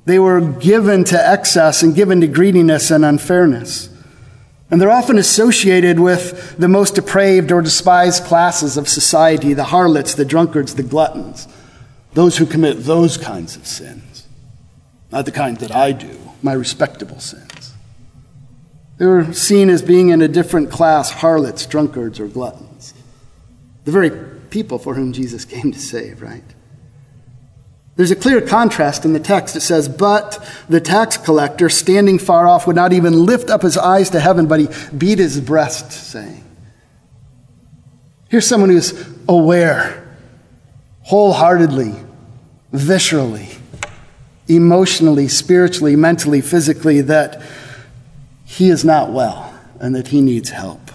They 0.07 0.21
were 0.21 0.41
given 0.41 1.05
to 1.05 1.31
excess 1.31 1.83
and 1.83 1.95
given 1.95 2.21
to 2.21 2.29
greediness 2.29 2.91
and 2.91 3.05
unfairness. 3.05 3.91
And 4.71 4.81
they're 4.81 4.91
often 4.91 5.19
associated 5.19 6.01
with 6.01 6.57
the 6.57 6.69
most 6.69 6.95
depraved 6.95 7.53
or 7.53 7.61
despised 7.61 8.25
classes 8.25 8.77
of 8.77 8.89
society 8.89 9.53
the 9.53 9.65
harlots, 9.65 10.15
the 10.15 10.25
drunkards, 10.25 10.77
the 10.77 10.83
gluttons, 10.83 11.47
those 12.15 12.39
who 12.39 12.47
commit 12.47 12.85
those 12.85 13.17
kinds 13.17 13.57
of 13.57 13.67
sins. 13.67 14.27
Not 15.11 15.25
the 15.25 15.33
kind 15.33 15.57
that 15.59 15.75
I 15.75 15.93
do, 15.93 16.19
my 16.43 16.53
respectable 16.53 17.21
sins. 17.21 17.75
They 18.99 19.07
were 19.07 19.33
seen 19.33 19.69
as 19.69 19.83
being 19.83 20.09
in 20.09 20.23
a 20.23 20.29
different 20.29 20.71
class 20.71 21.11
harlots, 21.11 21.67
drunkards, 21.67 22.19
or 22.19 22.29
gluttons. 22.29 22.95
The 23.85 23.93
very 23.93 24.11
people 24.51 24.79
for 24.79 24.95
whom 24.95 25.13
Jesus 25.13 25.45
came 25.45 25.71
to 25.73 25.79
save, 25.79 26.23
right? 26.23 26.45
There's 27.97 28.11
a 28.11 28.17
clear 28.17 28.43
contrast 28.43 29.07
in 29.07 29.15
the 29.15 29.21
text. 29.21 29.57
It 29.57 29.63
says, 29.63 29.89
But 29.89 30.47
the 30.69 30.81
tax 30.81 31.17
collector, 31.17 31.71
standing 31.71 32.19
far 32.19 32.47
off, 32.47 32.67
would 32.67 32.77
not 32.77 32.93
even 32.93 33.25
lift 33.25 33.49
up 33.49 33.63
his 33.63 33.79
eyes 33.79 34.11
to 34.11 34.21
heaven, 34.21 34.47
but 34.47 34.61
he 34.61 34.69
beat 34.97 35.19
his 35.19 35.41
breast, 35.41 35.91
saying, 35.93 36.45
Here's 38.29 38.47
someone 38.47 38.71
who's 38.71 39.09
aware, 39.29 40.17
wholeheartedly, 41.03 41.95
viscerally, 42.73 43.57
emotionally, 44.47 45.29
spiritually, 45.29 45.97
mentally, 45.97 46.43
physically, 46.43 47.01
that 47.01 47.43
he 48.45 48.69
is 48.69 48.85
not 48.85 49.11
well 49.11 49.59
and 49.81 49.95
that 49.95 50.09
he 50.09 50.21
needs 50.21 50.51
help. 50.51 50.91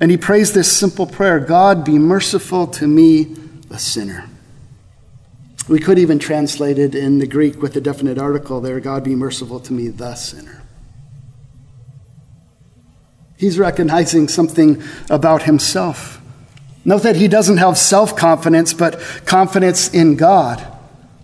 And 0.00 0.10
he 0.10 0.16
prays 0.16 0.52
this 0.52 0.70
simple 0.70 1.06
prayer 1.06 1.40
God, 1.40 1.84
be 1.84 1.98
merciful 1.98 2.66
to 2.68 2.86
me, 2.86 3.34
a 3.70 3.78
sinner. 3.78 4.27
We 5.68 5.78
could 5.78 5.98
even 5.98 6.18
translate 6.18 6.78
it 6.78 6.94
in 6.94 7.18
the 7.18 7.26
Greek 7.26 7.60
with 7.60 7.76
a 7.76 7.80
definite 7.80 8.18
article 8.18 8.60
there 8.60 8.80
God 8.80 9.04
be 9.04 9.14
merciful 9.14 9.60
to 9.60 9.72
me, 9.72 9.88
the 9.88 10.14
sinner. 10.14 10.62
He's 13.36 13.58
recognizing 13.58 14.28
something 14.28 14.82
about 15.10 15.42
himself. 15.42 16.20
Note 16.84 17.02
that 17.02 17.16
he 17.16 17.28
doesn't 17.28 17.58
have 17.58 17.76
self 17.76 18.16
confidence, 18.16 18.72
but 18.72 18.98
confidence 19.26 19.92
in 19.92 20.16
God. 20.16 20.66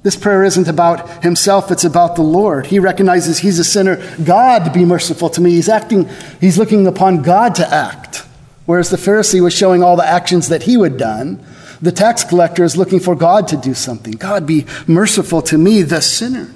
This 0.03 0.15
prayer 0.15 0.45
isn't 0.45 0.69
about 0.69 1.25
himself, 1.25 1.71
it's 1.71 1.85
about 1.85 2.15
the 2.15 2.23
Lord. 2.23 2.67
He 2.67 2.79
recognizes 2.79 3.39
he's 3.39 3.59
a 3.59 3.65
sinner. 3.65 3.97
God, 4.23 4.73
be 4.75 4.85
merciful 4.85 5.31
to 5.31 5.41
me. 5.41 5.53
He's 5.53 5.71
acting, 5.71 6.09
he's 6.41 6.59
looking 6.59 6.87
upon 6.87 7.23
God 7.23 7.55
to 7.55 7.67
act. 7.67 8.27
Whereas 8.67 8.91
the 8.91 8.99
Pharisee 8.99 9.43
was 9.43 9.55
showing 9.55 9.83
all 9.83 9.97
the 9.97 10.07
actions 10.07 10.49
that 10.51 10.65
he 10.65 10.79
had 10.79 10.99
done, 10.99 11.45
the 11.85 11.93
tax 11.93 12.25
collector 12.25 12.65
is 12.65 12.77
looking 12.77 12.99
for 12.99 13.15
God 13.15 13.49
to 13.49 13.57
do 13.59 13.75
something. 13.75 14.13
God, 14.13 14.47
be 14.47 14.65
merciful 14.87 15.43
to 15.43 15.59
me, 15.59 15.83
the 15.83 16.01
sinner. 16.01 16.53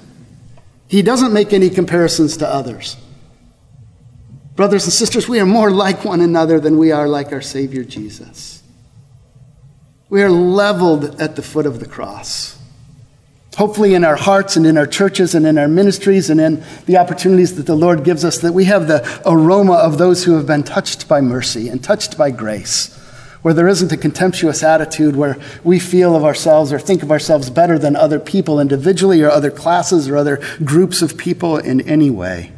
He 0.87 1.03
doesn't 1.03 1.31
make 1.33 1.53
any 1.53 1.69
comparisons 1.69 2.37
to 2.37 2.47
others. 2.47 2.97
Brothers 4.55 4.85
and 4.85 4.93
sisters, 4.93 5.29
we 5.29 5.39
are 5.39 5.45
more 5.45 5.69
like 5.69 6.03
one 6.03 6.19
another 6.19 6.59
than 6.59 6.79
we 6.79 6.91
are 6.91 7.07
like 7.07 7.31
our 7.31 7.41
Savior 7.41 7.83
Jesus. 7.83 8.63
We 10.09 10.23
are 10.23 10.31
leveled 10.31 11.21
at 11.21 11.35
the 11.35 11.43
foot 11.43 11.67
of 11.67 11.79
the 11.79 11.85
cross. 11.85 12.57
Hopefully, 13.55 13.93
in 13.93 14.03
our 14.03 14.15
hearts 14.15 14.55
and 14.55 14.65
in 14.65 14.77
our 14.77 14.87
churches 14.87 15.35
and 15.35 15.45
in 15.45 15.59
our 15.59 15.67
ministries 15.67 16.31
and 16.31 16.41
in 16.41 16.63
the 16.87 16.97
opportunities 16.97 17.55
that 17.57 17.67
the 17.67 17.75
Lord 17.75 18.03
gives 18.03 18.25
us, 18.25 18.39
that 18.39 18.53
we 18.53 18.65
have 18.65 18.87
the 18.87 19.21
aroma 19.25 19.73
of 19.73 19.99
those 19.99 20.23
who 20.23 20.35
have 20.35 20.47
been 20.47 20.63
touched 20.63 21.07
by 21.07 21.21
mercy 21.21 21.69
and 21.69 21.83
touched 21.83 22.17
by 22.17 22.31
grace, 22.31 22.98
where 23.41 23.53
there 23.53 23.67
isn't 23.67 23.91
a 23.91 23.97
contemptuous 23.97 24.63
attitude 24.63 25.15
where 25.15 25.37
we 25.63 25.79
feel 25.79 26.15
of 26.15 26.25
ourselves 26.25 26.73
or 26.73 26.79
think 26.79 27.03
of 27.03 27.11
ourselves 27.11 27.49
better 27.49 27.79
than 27.79 27.95
other 27.95 28.19
people 28.19 28.59
individually 28.59 29.21
or 29.21 29.29
other 29.29 29.51
classes 29.51 30.09
or 30.09 30.17
other 30.17 30.41
groups 30.63 31.01
of 31.01 31.17
people 31.17 31.57
in 31.57 31.81
any 31.81 32.09
way. 32.09 32.51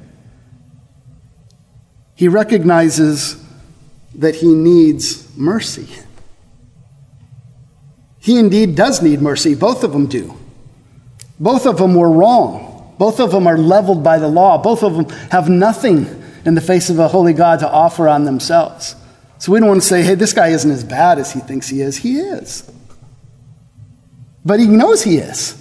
He 2.15 2.27
recognizes 2.27 3.43
that 4.15 4.35
he 4.35 4.53
needs 4.53 5.27
mercy. 5.37 5.87
He 8.19 8.37
indeed 8.37 8.75
does 8.75 9.01
need 9.01 9.21
mercy. 9.21 9.55
Both 9.55 9.83
of 9.83 9.93
them 9.93 10.07
do. 10.07 10.37
Both 11.39 11.65
of 11.65 11.77
them 11.77 11.95
were 11.95 12.11
wrong. 12.11 12.93
Both 12.99 13.19
of 13.19 13.31
them 13.31 13.47
are 13.47 13.57
leveled 13.57 14.03
by 14.03 14.19
the 14.19 14.27
law. 14.27 14.61
Both 14.61 14.83
of 14.83 14.93
them 14.95 15.09
have 15.31 15.49
nothing 15.49 16.05
in 16.45 16.53
the 16.53 16.61
face 16.61 16.89
of 16.91 16.99
a 16.99 17.07
holy 17.07 17.33
God 17.33 17.59
to 17.59 17.69
offer 17.69 18.07
on 18.07 18.25
themselves. 18.25 18.95
So 19.41 19.51
we 19.51 19.59
don't 19.59 19.69
want 19.69 19.81
to 19.81 19.87
say, 19.87 20.03
hey, 20.03 20.13
this 20.13 20.33
guy 20.33 20.49
isn't 20.49 20.69
as 20.69 20.83
bad 20.83 21.17
as 21.17 21.33
he 21.33 21.39
thinks 21.39 21.67
he 21.67 21.81
is. 21.81 21.97
He 21.97 22.19
is. 22.19 22.71
But 24.45 24.59
he 24.59 24.67
knows 24.67 25.01
he 25.01 25.17
is. 25.17 25.59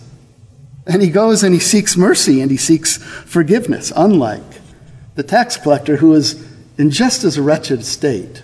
And 0.86 1.00
he 1.00 1.08
goes 1.08 1.42
and 1.42 1.54
he 1.54 1.60
seeks 1.60 1.96
mercy 1.96 2.42
and 2.42 2.50
he 2.50 2.58
seeks 2.58 2.98
forgiveness, 2.98 3.90
unlike 3.96 4.42
the 5.14 5.22
tax 5.22 5.56
collector 5.56 5.96
who 5.96 6.12
is 6.12 6.46
in 6.76 6.90
just 6.90 7.24
as 7.24 7.38
wretched 7.38 7.80
a 7.80 7.82
state, 7.82 8.42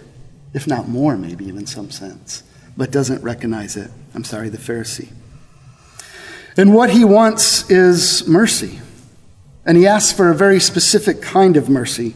if 0.54 0.66
not 0.66 0.88
more, 0.88 1.18
maybe 1.18 1.50
in 1.50 1.66
some 1.66 1.90
sense, 1.90 2.42
but 2.74 2.90
doesn't 2.90 3.22
recognize 3.22 3.76
it. 3.76 3.90
I'm 4.14 4.24
sorry, 4.24 4.48
the 4.48 4.56
Pharisee. 4.56 5.10
And 6.56 6.72
what 6.72 6.88
he 6.88 7.04
wants 7.04 7.70
is 7.70 8.26
mercy. 8.26 8.80
And 9.66 9.76
he 9.76 9.86
asks 9.86 10.16
for 10.16 10.30
a 10.30 10.34
very 10.34 10.60
specific 10.60 11.20
kind 11.20 11.58
of 11.58 11.68
mercy. 11.68 12.14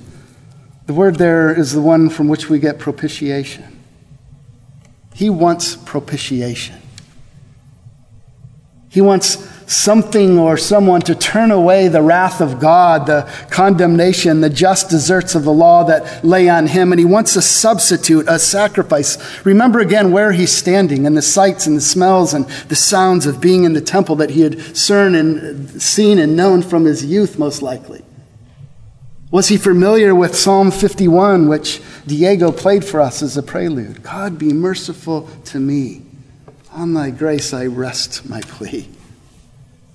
The 0.90 0.94
word 0.94 1.18
there 1.18 1.56
is 1.56 1.72
the 1.72 1.80
one 1.80 2.10
from 2.10 2.26
which 2.26 2.50
we 2.50 2.58
get 2.58 2.80
propitiation. 2.80 3.80
He 5.14 5.30
wants 5.30 5.76
propitiation. 5.76 6.74
He 8.88 9.00
wants 9.00 9.36
something 9.72 10.36
or 10.36 10.56
someone 10.56 11.02
to 11.02 11.14
turn 11.14 11.52
away 11.52 11.86
the 11.86 12.02
wrath 12.02 12.40
of 12.40 12.58
God, 12.58 13.06
the 13.06 13.32
condemnation, 13.50 14.40
the 14.40 14.50
just 14.50 14.90
deserts 14.90 15.36
of 15.36 15.44
the 15.44 15.52
law 15.52 15.84
that 15.84 16.24
lay 16.24 16.48
on 16.48 16.66
him. 16.66 16.90
And 16.90 16.98
he 16.98 17.06
wants 17.06 17.36
a 17.36 17.42
substitute, 17.42 18.26
a 18.26 18.40
sacrifice. 18.40 19.16
Remember 19.46 19.78
again 19.78 20.10
where 20.10 20.32
he's 20.32 20.50
standing 20.50 21.06
and 21.06 21.16
the 21.16 21.22
sights 21.22 21.68
and 21.68 21.76
the 21.76 21.80
smells 21.80 22.34
and 22.34 22.46
the 22.66 22.74
sounds 22.74 23.26
of 23.26 23.40
being 23.40 23.62
in 23.62 23.74
the 23.74 23.80
temple 23.80 24.16
that 24.16 24.30
he 24.30 24.40
had 24.40 24.76
seen 24.76 25.14
and, 25.14 26.36
known 26.36 26.62
from 26.62 26.84
his 26.84 27.04
youth, 27.04 27.38
most 27.38 27.62
likely. 27.62 28.02
Was 29.30 29.48
he 29.48 29.56
familiar 29.56 30.14
with 30.14 30.36
Psalm 30.36 30.70
51, 30.70 31.48
which 31.48 31.80
Diego 32.06 32.50
played 32.50 32.84
for 32.84 33.00
us 33.00 33.22
as 33.22 33.36
a 33.36 33.42
prelude? 33.42 34.02
God 34.02 34.38
be 34.38 34.52
merciful 34.52 35.28
to 35.46 35.60
me. 35.60 36.02
On 36.72 36.94
thy 36.94 37.10
grace 37.10 37.52
I 37.52 37.66
rest 37.66 38.28
my 38.28 38.40
plea 38.40 38.88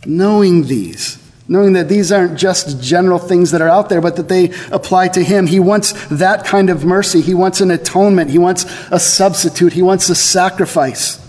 knowing 0.05 0.63
these, 0.63 1.17
knowing 1.47 1.73
that 1.73 1.89
these 1.89 2.11
aren't 2.11 2.37
just 2.37 2.81
general 2.81 3.19
things 3.19 3.51
that 3.51 3.61
are 3.61 3.69
out 3.69 3.89
there, 3.89 4.01
but 4.01 4.15
that 4.15 4.27
they 4.27 4.51
apply 4.71 5.07
to 5.09 5.23
him. 5.23 5.47
He 5.47 5.59
wants 5.59 5.93
that 6.07 6.45
kind 6.45 6.69
of 6.69 6.85
mercy. 6.85 7.21
He 7.21 7.33
wants 7.33 7.61
an 7.61 7.71
atonement. 7.71 8.31
He 8.31 8.37
wants 8.37 8.65
a 8.91 8.99
substitute. 8.99 9.73
He 9.73 9.81
wants 9.81 10.09
a 10.09 10.15
sacrifice. 10.15 11.21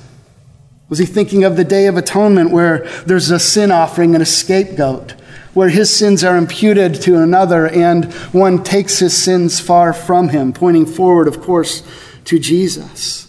Was 0.88 0.98
he 0.98 1.07
thinking 1.07 1.44
of 1.44 1.57
the 1.57 1.64
Day 1.64 1.87
of 1.87 1.96
Atonement 1.96 2.50
where 2.50 2.87
there's 3.07 3.30
a 3.30 3.40
sin 3.40 3.72
offering 3.72 4.14
and 4.14 4.22
a 4.22 4.26
scapegoat, 4.26 5.14
where 5.56 5.70
his 5.70 5.88
sins 5.88 6.22
are 6.22 6.36
imputed 6.36 7.00
to 7.00 7.16
another 7.16 7.66
and 7.66 8.12
one 8.34 8.62
takes 8.62 8.98
his 8.98 9.16
sins 9.16 9.58
far 9.58 9.94
from 9.94 10.28
him, 10.28 10.52
pointing 10.52 10.84
forward, 10.84 11.26
of 11.26 11.40
course, 11.40 11.82
to 12.26 12.38
Jesus? 12.38 13.22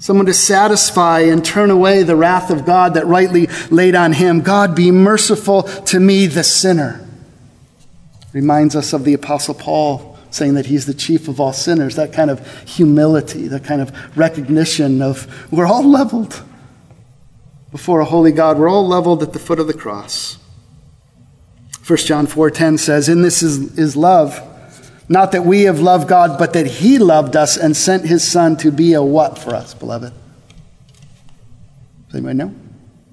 someone 0.00 0.24
to 0.24 0.32
satisfy 0.32 1.20
and 1.20 1.44
turn 1.44 1.70
away 1.70 2.02
the 2.02 2.16
wrath 2.16 2.50
of 2.50 2.64
God 2.64 2.94
that 2.94 3.06
rightly 3.06 3.48
laid 3.70 3.94
on 3.94 4.14
him. 4.14 4.40
God, 4.40 4.74
be 4.74 4.90
merciful 4.90 5.64
to 5.64 6.00
me, 6.00 6.26
the 6.26 6.42
sinner. 6.42 7.06
Reminds 8.32 8.74
us 8.74 8.94
of 8.94 9.04
the 9.04 9.12
Apostle 9.12 9.52
Paul 9.54 10.18
saying 10.30 10.54
that 10.54 10.66
he's 10.66 10.86
the 10.86 10.94
chief 10.94 11.28
of 11.28 11.38
all 11.38 11.52
sinners. 11.52 11.96
That 11.96 12.14
kind 12.14 12.30
of 12.30 12.64
humility, 12.66 13.46
that 13.48 13.62
kind 13.62 13.82
of 13.82 14.16
recognition 14.16 15.02
of 15.02 15.28
we're 15.52 15.66
all 15.66 15.84
leveled 15.84 16.42
before 17.70 18.00
a 18.00 18.06
holy 18.06 18.32
God. 18.32 18.58
We're 18.58 18.70
all 18.70 18.88
leveled 18.88 19.22
at 19.22 19.34
the 19.34 19.38
foot 19.38 19.60
of 19.60 19.66
the 19.66 19.74
cross. 19.74 20.38
1 21.90 22.06
John 22.06 22.28
4:10 22.28 22.78
says, 22.78 23.08
"In 23.08 23.22
this 23.22 23.42
is, 23.42 23.76
is 23.76 23.96
love." 23.96 24.40
Not 25.08 25.32
that 25.32 25.44
we 25.44 25.62
have 25.62 25.80
loved 25.80 26.06
God, 26.06 26.38
but 26.38 26.52
that 26.52 26.66
He 26.68 27.00
loved 27.00 27.34
us 27.34 27.56
and 27.56 27.76
sent 27.76 28.06
His 28.06 28.22
Son 28.22 28.56
to 28.58 28.70
be 28.70 28.92
a 28.92 29.02
what 29.02 29.36
for 29.36 29.56
us, 29.56 29.74
beloved? 29.74 30.12
Does 32.06 32.14
anybody 32.14 32.38
know? 32.38 32.54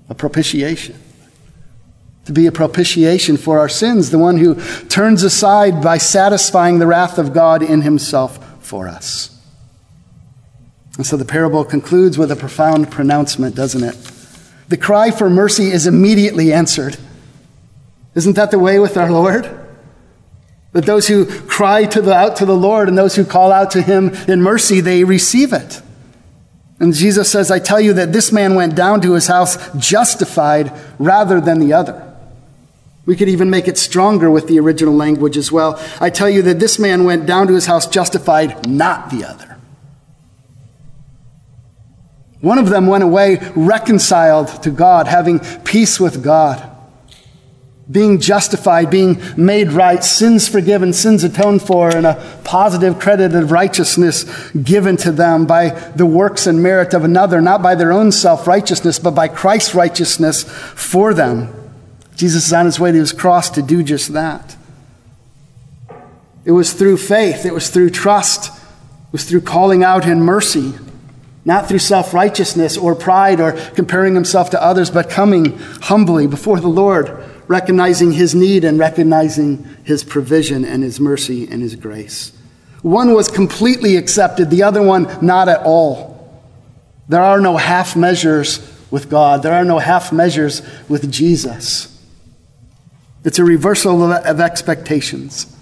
A 0.08 0.14
propitiation. 0.14 0.94
To 2.26 2.34
be 2.34 2.46
a 2.46 2.52
propitiation 2.52 3.36
for 3.36 3.58
our 3.58 3.68
sins, 3.68 4.12
the 4.12 4.20
one 4.20 4.38
who 4.38 4.62
turns 4.90 5.24
aside 5.24 5.82
by 5.82 5.98
satisfying 5.98 6.78
the 6.78 6.86
wrath 6.86 7.18
of 7.18 7.34
God 7.34 7.64
in 7.64 7.82
Himself 7.82 8.38
for 8.60 8.88
us. 8.88 9.32
And 10.98 11.06
so 11.06 11.18
the 11.18 11.26
parable 11.26 11.64
concludes 11.64 12.16
with 12.16 12.32
a 12.32 12.36
profound 12.36 12.92
pronouncement, 12.92 13.56
doesn't 13.56 13.84
it? 13.84 13.98
The 14.70 14.78
cry 14.78 15.10
for 15.10 15.32
mercy 15.32 15.72
is 15.72 15.88
immediately 15.88 16.54
answered. 16.54 16.98
Isn't 18.18 18.34
that 18.34 18.50
the 18.50 18.58
way 18.58 18.80
with 18.80 18.98
our 18.98 19.12
Lord? 19.12 19.48
That 20.72 20.88
those 20.88 21.08
who 21.08 21.28
cry 21.44 21.86
to 21.86 22.02
the, 22.02 22.16
out 22.16 22.38
to 22.38 22.48
the 22.48 22.56
Lord 22.56 22.90
and 22.90 22.98
those 22.98 23.16
who 23.16 23.24
call 23.24 23.52
out 23.52 23.70
to 23.72 23.82
him 23.84 24.10
in 24.28 24.42
mercy, 24.42 24.82
they 24.82 25.04
receive 25.04 25.54
it. 25.54 25.84
And 26.80 26.96
Jesus 26.96 27.32
says, 27.32 27.52
I 27.52 27.60
tell 27.60 27.80
you 27.80 27.94
that 27.94 28.14
this 28.14 28.32
man 28.32 28.56
went 28.56 28.74
down 28.74 29.02
to 29.02 29.14
his 29.14 29.28
house 29.28 29.56
justified 29.78 30.74
rather 30.98 31.40
than 31.40 31.60
the 31.60 31.74
other. 31.74 32.12
We 33.06 33.16
could 33.16 33.30
even 33.30 33.52
make 33.52 33.68
it 33.68 33.78
stronger 33.78 34.32
with 34.32 34.48
the 34.48 34.60
original 34.60 34.96
language 34.96 35.38
as 35.38 35.52
well. 35.52 35.80
I 36.02 36.10
tell 36.10 36.30
you 36.30 36.42
that 36.42 36.60
this 36.60 36.80
man 36.80 37.04
went 37.04 37.28
down 37.28 37.46
to 37.48 37.54
his 37.54 37.68
house 37.68 37.86
justified, 37.86 38.68
not 38.68 39.12
the 39.12 39.26
other. 39.26 39.60
One 42.42 42.58
of 42.58 42.70
them 42.70 42.88
went 42.88 43.04
away 43.04 43.38
reconciled 43.56 44.64
to 44.64 44.72
God, 44.72 45.06
having 45.06 45.40
peace 45.64 46.00
with 46.00 46.24
God 46.24 46.74
being 47.90 48.20
justified, 48.20 48.90
being 48.90 49.22
made 49.38 49.72
right, 49.72 50.04
sins 50.04 50.48
forgiven, 50.48 50.92
sins 50.92 51.24
atoned 51.24 51.62
for, 51.62 51.96
and 51.96 52.06
a 52.06 52.40
positive 52.44 53.00
credit 53.00 53.34
of 53.34 53.52
righteousness 53.52 54.26
given 54.52 54.98
to 54.98 55.12
them 55.12 55.46
by 55.46 55.70
the 55.96 56.06
works 56.06 56.48
and 56.48 56.62
merit 56.62 56.94
of 56.94 57.06
another, 57.06 57.40
not 57.40 57.62
by 57.62 57.76
their 57.76 57.94
own 57.94 58.12
self 58.12 58.46
righteousness, 58.46 59.00
but 59.00 59.12
by 59.12 59.28
Christ's 59.30 59.74
righteousness 59.74 60.44
for 60.44 61.14
them. 61.14 61.54
Jesus 62.16 62.48
is 62.48 62.54
on 62.54 62.66
his 62.66 62.80
way 62.80 62.92
to 62.92 62.98
his 62.98 63.14
cross 63.14 63.50
to 63.52 63.62
do 63.62 63.84
just 63.84 64.14
that. 64.14 64.58
It 66.44 66.52
was 66.52 66.74
through 66.74 66.98
faith, 66.98 67.46
it 67.46 67.54
was 67.54 67.70
through 67.70 67.92
trust, 67.92 68.48
it 68.48 69.14
was 69.14 69.24
through 69.24 69.42
calling 69.42 69.84
out 69.84 70.06
in 70.06 70.22
mercy, 70.22 70.74
not 71.46 71.70
through 71.70 71.80
self 71.80 72.14
righteousness 72.14 72.76
or 72.76 72.96
pride 72.96 73.40
or 73.40 73.54
comparing 73.76 74.14
himself 74.14 74.50
to 74.50 74.62
others, 74.62 74.92
but 74.92 75.10
coming 75.10 75.58
humbly 75.84 76.28
before 76.28 76.60
the 76.60 76.68
Lord 76.68 77.24
recognizing 77.48 78.12
his 78.12 78.36
need 78.36 78.64
and 78.64 78.78
recognizing 78.78 79.64
his 79.84 80.04
provision 80.04 80.66
and 80.66 80.84
his 80.84 81.00
mercy 81.00 81.48
and 81.50 81.62
his 81.62 81.76
grace. 81.76 82.32
One 82.82 83.14
was 83.14 83.30
completely 83.30 83.96
accepted, 83.96 84.50
the 84.50 84.64
other 84.64 84.82
one 84.82 85.08
not 85.26 85.50
at 85.50 85.62
all. 85.64 86.44
There 87.10 87.22
are 87.22 87.40
no 87.40 87.58
half 87.58 87.96
measures 87.96 88.60
with 88.92 89.10
God, 89.10 89.44
there 89.44 89.54
are 89.54 89.66
no 89.66 89.80
half 89.80 90.12
measures 90.12 90.62
with 90.88 91.12
Jesus. 91.12 91.94
It's 93.24 93.40
a 93.40 93.44
reversal 93.44 94.14
of 94.14 94.40
expectations. 94.40 95.54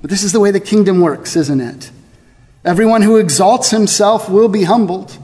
But 0.00 0.10
this 0.10 0.22
is 0.22 0.32
the 0.32 0.40
way 0.40 0.50
the 0.52 0.60
kingdom 0.60 1.00
works, 1.00 1.34
isn't 1.34 1.60
it? 1.60 1.90
Everyone 2.64 3.02
who 3.02 3.16
exalts 3.16 3.70
himself 3.70 4.28
will 4.28 4.48
be 4.48 4.64
humbled, 4.64 5.16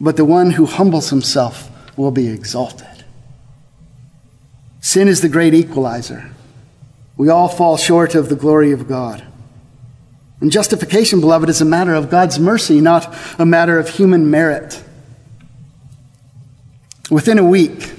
but 0.00 0.16
the 0.16 0.24
one 0.24 0.50
who 0.52 0.66
humbles 0.66 1.10
himself 1.10 1.68
will 1.96 2.10
be 2.10 2.28
exalted. 2.28 2.91
Sin 4.82 5.06
is 5.06 5.20
the 5.20 5.28
great 5.28 5.54
equalizer. 5.54 6.32
We 7.16 7.28
all 7.28 7.48
fall 7.48 7.76
short 7.76 8.16
of 8.16 8.28
the 8.28 8.36
glory 8.36 8.72
of 8.72 8.88
God. 8.88 9.24
And 10.40 10.50
justification, 10.50 11.20
beloved, 11.20 11.48
is 11.48 11.60
a 11.60 11.64
matter 11.64 11.94
of 11.94 12.10
God's 12.10 12.40
mercy, 12.40 12.80
not 12.80 13.16
a 13.38 13.46
matter 13.46 13.78
of 13.78 13.88
human 13.88 14.28
merit. 14.28 14.82
Within 17.10 17.38
a 17.38 17.44
week, 17.44 17.92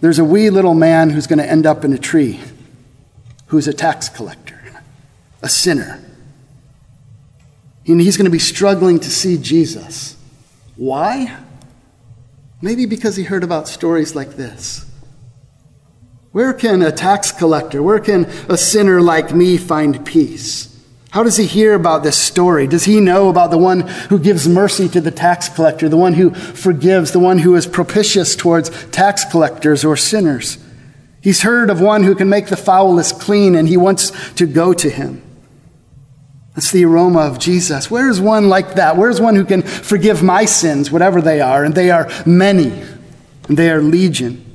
there's 0.00 0.18
a 0.18 0.24
wee 0.24 0.48
little 0.48 0.72
man 0.72 1.10
who's 1.10 1.26
going 1.26 1.40
to 1.40 1.48
end 1.48 1.66
up 1.66 1.84
in 1.84 1.92
a 1.92 1.98
tree, 1.98 2.40
who's 3.48 3.68
a 3.68 3.74
tax 3.74 4.08
collector, 4.08 4.58
a 5.42 5.48
sinner. 5.50 6.02
And 7.86 8.00
he's 8.00 8.16
going 8.16 8.24
to 8.24 8.30
be 8.30 8.38
struggling 8.38 8.98
to 8.98 9.10
see 9.10 9.36
Jesus. 9.36 10.16
Why? 10.76 11.36
Maybe 12.62 12.86
because 12.86 13.16
he 13.16 13.24
heard 13.24 13.44
about 13.44 13.68
stories 13.68 14.14
like 14.14 14.36
this. 14.36 14.89
Where 16.32 16.52
can 16.52 16.80
a 16.82 16.92
tax 16.92 17.32
collector, 17.32 17.82
where 17.82 17.98
can 17.98 18.26
a 18.48 18.56
sinner 18.56 19.00
like 19.00 19.34
me 19.34 19.56
find 19.56 20.06
peace? 20.06 20.68
How 21.10 21.24
does 21.24 21.36
he 21.36 21.46
hear 21.46 21.74
about 21.74 22.04
this 22.04 22.16
story? 22.16 22.68
Does 22.68 22.84
he 22.84 23.00
know 23.00 23.28
about 23.28 23.50
the 23.50 23.58
one 23.58 23.80
who 23.80 24.18
gives 24.18 24.46
mercy 24.46 24.88
to 24.90 25.00
the 25.00 25.10
tax 25.10 25.48
collector, 25.48 25.88
the 25.88 25.96
one 25.96 26.14
who 26.14 26.30
forgives, 26.30 27.10
the 27.10 27.18
one 27.18 27.38
who 27.38 27.56
is 27.56 27.66
propitious 27.66 28.36
towards 28.36 28.70
tax 28.90 29.24
collectors 29.24 29.84
or 29.84 29.96
sinners? 29.96 30.58
He's 31.20 31.42
heard 31.42 31.68
of 31.68 31.80
one 31.80 32.04
who 32.04 32.14
can 32.14 32.28
make 32.28 32.46
the 32.46 32.56
foulest 32.56 33.20
clean, 33.20 33.56
and 33.56 33.68
he 33.68 33.76
wants 33.76 34.12
to 34.34 34.46
go 34.46 34.72
to 34.72 34.88
him. 34.88 35.20
That's 36.54 36.70
the 36.70 36.84
aroma 36.84 37.20
of 37.20 37.40
Jesus. 37.40 37.90
Where 37.90 38.08
is 38.08 38.20
one 38.20 38.48
like 38.48 38.74
that? 38.74 38.96
Where 38.96 39.10
is 39.10 39.20
one 39.20 39.34
who 39.34 39.44
can 39.44 39.62
forgive 39.62 40.22
my 40.22 40.44
sins, 40.44 40.92
whatever 40.92 41.20
they 41.20 41.40
are? 41.40 41.64
And 41.64 41.74
they 41.74 41.90
are 41.90 42.08
many, 42.24 42.70
and 43.48 43.56
they 43.56 43.70
are 43.70 43.82
legion. 43.82 44.49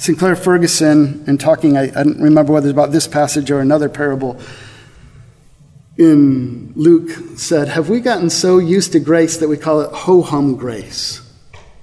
Sinclair 0.00 0.34
Ferguson, 0.34 1.22
in 1.26 1.36
talking, 1.36 1.76
I, 1.76 1.82
I 1.82 2.04
don't 2.04 2.22
remember 2.22 2.54
whether 2.54 2.68
it's 2.68 2.72
about 2.72 2.90
this 2.90 3.06
passage 3.06 3.50
or 3.50 3.60
another 3.60 3.90
parable, 3.90 4.40
in 5.98 6.72
Luke 6.74 7.10
said, 7.38 7.68
Have 7.68 7.90
we 7.90 8.00
gotten 8.00 8.30
so 8.30 8.56
used 8.56 8.92
to 8.92 8.98
grace 8.98 9.36
that 9.36 9.48
we 9.48 9.58
call 9.58 9.82
it 9.82 9.92
ho 9.92 10.22
hum 10.22 10.56
grace, 10.56 11.20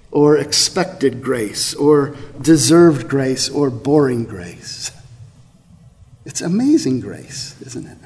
or 0.09 0.35
expected 0.35 1.21
grace, 1.21 1.75
or 1.75 2.15
deserved 2.41 3.07
grace, 3.07 3.49
or 3.49 3.69
boring 3.69 4.23
grace? 4.23 4.89
It's 6.25 6.41
amazing 6.41 7.01
grace, 7.01 7.55
isn't 7.61 7.85
it? 7.85 7.99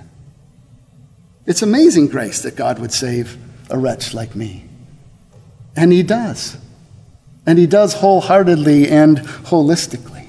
It's 1.46 1.62
amazing 1.62 2.10
grace 2.10 2.42
that 2.42 2.58
God 2.58 2.80
would 2.80 2.92
save 2.92 3.38
a 3.70 3.78
wretch 3.78 4.14
like 4.14 4.36
me. 4.36 4.66
And 5.74 5.94
He 5.94 6.04
does. 6.04 6.58
And 7.46 7.58
he 7.58 7.66
does 7.66 7.96
wholeheartedly 7.96 8.88
and 8.90 9.18
holistically. 9.18 10.28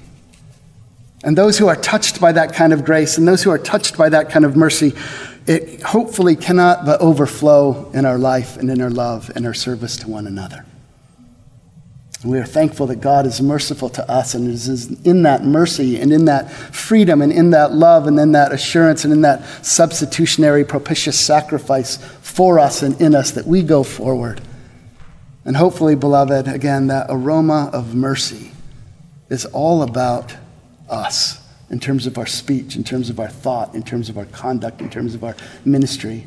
And 1.25 1.38
those 1.38 1.59
who 1.59 1.68
are 1.68 1.77
touched 1.77 2.20
by 2.20 2.33
that 2.33 2.53
kind 2.53 2.72
of 2.72 2.85
grace 2.85 3.16
and 3.18 3.29
those 3.29 3.42
who 3.42 3.51
are 3.51 3.59
touched 3.59 3.96
by 3.96 4.09
that 4.09 4.31
kind 4.31 4.44
of 4.44 4.57
mercy, 4.57 4.92
it 5.46 5.83
hopefully 5.83 6.37
cannot 6.37 6.85
but 6.85 7.01
overflow 7.01 7.90
in 7.92 8.05
our 8.05 8.18
life 8.18 8.57
and 8.57 8.70
in 8.70 8.81
our 8.81 8.90
love 8.90 9.31
and 9.35 9.46
our 9.46 9.55
service 9.55 9.96
to 9.98 10.09
one 10.09 10.27
another. 10.27 10.64
We 12.25 12.38
are 12.38 12.46
thankful 12.46 12.87
that 12.87 13.01
God 13.01 13.27
is 13.27 13.40
merciful 13.40 13.88
to 13.90 14.09
us, 14.09 14.35
and 14.35 14.48
it 14.48 14.55
is 14.55 14.92
in 15.05 15.25
that 15.25 15.42
mercy 15.42 16.01
and 16.01 16.12
in 16.12 16.27
that 16.27 16.53
freedom 16.53 17.20
and 17.20 17.33
in 17.33 17.51
that 17.51 17.72
love 17.72 18.07
and 18.07 18.18
in 18.18 18.31
that 18.33 18.53
assurance 18.53 19.03
and 19.03 19.12
in 19.12 19.22
that 19.22 19.44
substitutionary 19.64 20.64
propitious 20.64 21.18
sacrifice 21.18 21.96
for 21.96 22.61
us 22.61 22.83
and 22.83 23.01
in 23.01 23.16
us 23.16 23.33
that 23.33 23.44
we 23.44 23.62
go 23.62 23.83
forward 23.83 24.40
and 25.44 25.57
hopefully, 25.57 25.96
beloved, 25.96 26.46
again, 26.46 26.87
that 26.87 27.07
aroma 27.09 27.70
of 27.72 27.94
mercy 27.94 28.52
is 29.28 29.44
all 29.46 29.83
about 29.83 30.35
us 30.88 31.40
in 31.70 31.81
terms 31.81 32.07
of 32.07 32.18
our 32.18 32.26
speech, 32.26 32.76
in 32.76 32.85
terms 32.85 33.11
of 33.11 33.18
our 33.18 33.28
thought, 33.28 33.74
in 33.74 33.83
terms 33.83 34.09
of 34.09 34.18
our 34.18 34.26
conduct, 34.26 34.81
in 34.81 34.90
terms 34.90 35.14
of 35.14 35.24
our 35.24 35.35
ministry. 35.64 36.26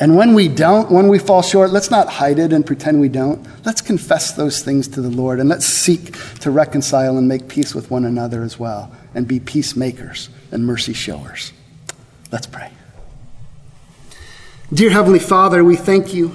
And 0.00 0.16
when 0.16 0.34
we 0.34 0.48
don't, 0.48 0.90
when 0.90 1.06
we 1.06 1.18
fall 1.18 1.42
short, 1.42 1.70
let's 1.70 1.90
not 1.90 2.08
hide 2.08 2.38
it 2.40 2.52
and 2.52 2.66
pretend 2.66 3.00
we 3.00 3.08
don't. 3.08 3.46
Let's 3.64 3.80
confess 3.80 4.32
those 4.32 4.62
things 4.62 4.88
to 4.88 5.00
the 5.00 5.10
Lord 5.10 5.38
and 5.38 5.48
let's 5.48 5.66
seek 5.66 6.16
to 6.40 6.50
reconcile 6.50 7.18
and 7.18 7.28
make 7.28 7.46
peace 7.46 7.74
with 7.74 7.90
one 7.90 8.04
another 8.04 8.42
as 8.42 8.58
well 8.58 8.90
and 9.14 9.28
be 9.28 9.38
peacemakers 9.38 10.30
and 10.50 10.66
mercy 10.66 10.94
showers. 10.94 11.52
Let's 12.32 12.46
pray. 12.46 12.72
Dear 14.72 14.90
Heavenly 14.90 15.20
Father, 15.20 15.62
we 15.62 15.76
thank 15.76 16.14
you 16.14 16.34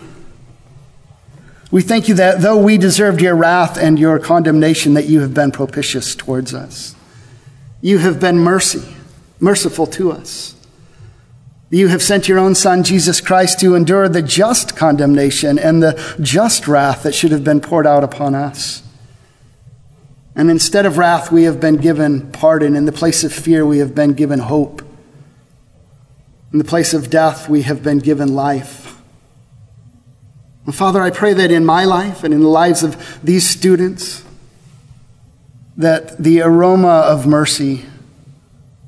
we 1.71 1.81
thank 1.81 2.07
you 2.07 2.15
that 2.15 2.41
though 2.41 2.57
we 2.57 2.77
deserved 2.77 3.21
your 3.21 3.35
wrath 3.35 3.77
and 3.77 3.99
your 3.99 4.19
condemnation, 4.19 4.93
that 4.93 5.07
you 5.07 5.19
have 5.21 5.33
been 5.33 5.51
propitious 5.51 6.15
towards 6.15 6.53
us. 6.53 6.95
You 7.81 7.97
have 7.99 8.19
been 8.19 8.37
mercy, 8.39 8.95
merciful 9.39 9.85
to 9.87 10.11
us. 10.11 10.55
You 11.69 11.89
have 11.89 12.01
sent 12.01 12.29
your 12.29 12.39
own 12.39 12.55
Son, 12.55 12.83
Jesus 12.83 13.19
Christ, 13.19 13.59
to 13.59 13.75
endure 13.75 14.07
the 14.07 14.21
just 14.21 14.77
condemnation 14.77 15.59
and 15.59 15.83
the 15.83 16.15
just 16.21 16.67
wrath 16.67 17.03
that 17.03 17.13
should 17.13 17.31
have 17.31 17.43
been 17.43 17.59
poured 17.59 17.85
out 17.85 18.05
upon 18.05 18.33
us. 18.35 18.83
And 20.33 20.49
instead 20.49 20.85
of 20.85 20.97
wrath, 20.97 21.31
we 21.31 21.43
have 21.43 21.59
been 21.59 21.75
given 21.75 22.31
pardon. 22.31 22.75
In 22.75 22.85
the 22.85 22.91
place 22.93 23.25
of 23.25 23.33
fear, 23.33 23.65
we 23.65 23.79
have 23.79 23.93
been 23.93 24.13
given 24.13 24.39
hope. 24.39 24.81
In 26.53 26.59
the 26.59 26.63
place 26.63 26.93
of 26.93 27.09
death, 27.09 27.49
we 27.49 27.63
have 27.63 27.83
been 27.83 27.97
given 27.97 28.33
life. 28.33 28.86
Father, 30.71 31.01
I 31.01 31.11
pray 31.11 31.33
that 31.33 31.49
in 31.49 31.65
my 31.65 31.85
life 31.85 32.23
and 32.25 32.33
in 32.33 32.41
the 32.41 32.47
lives 32.49 32.83
of 32.83 33.19
these 33.23 33.47
students, 33.47 34.25
that 35.77 36.17
the 36.17 36.41
aroma 36.41 37.05
of 37.07 37.25
mercy 37.25 37.85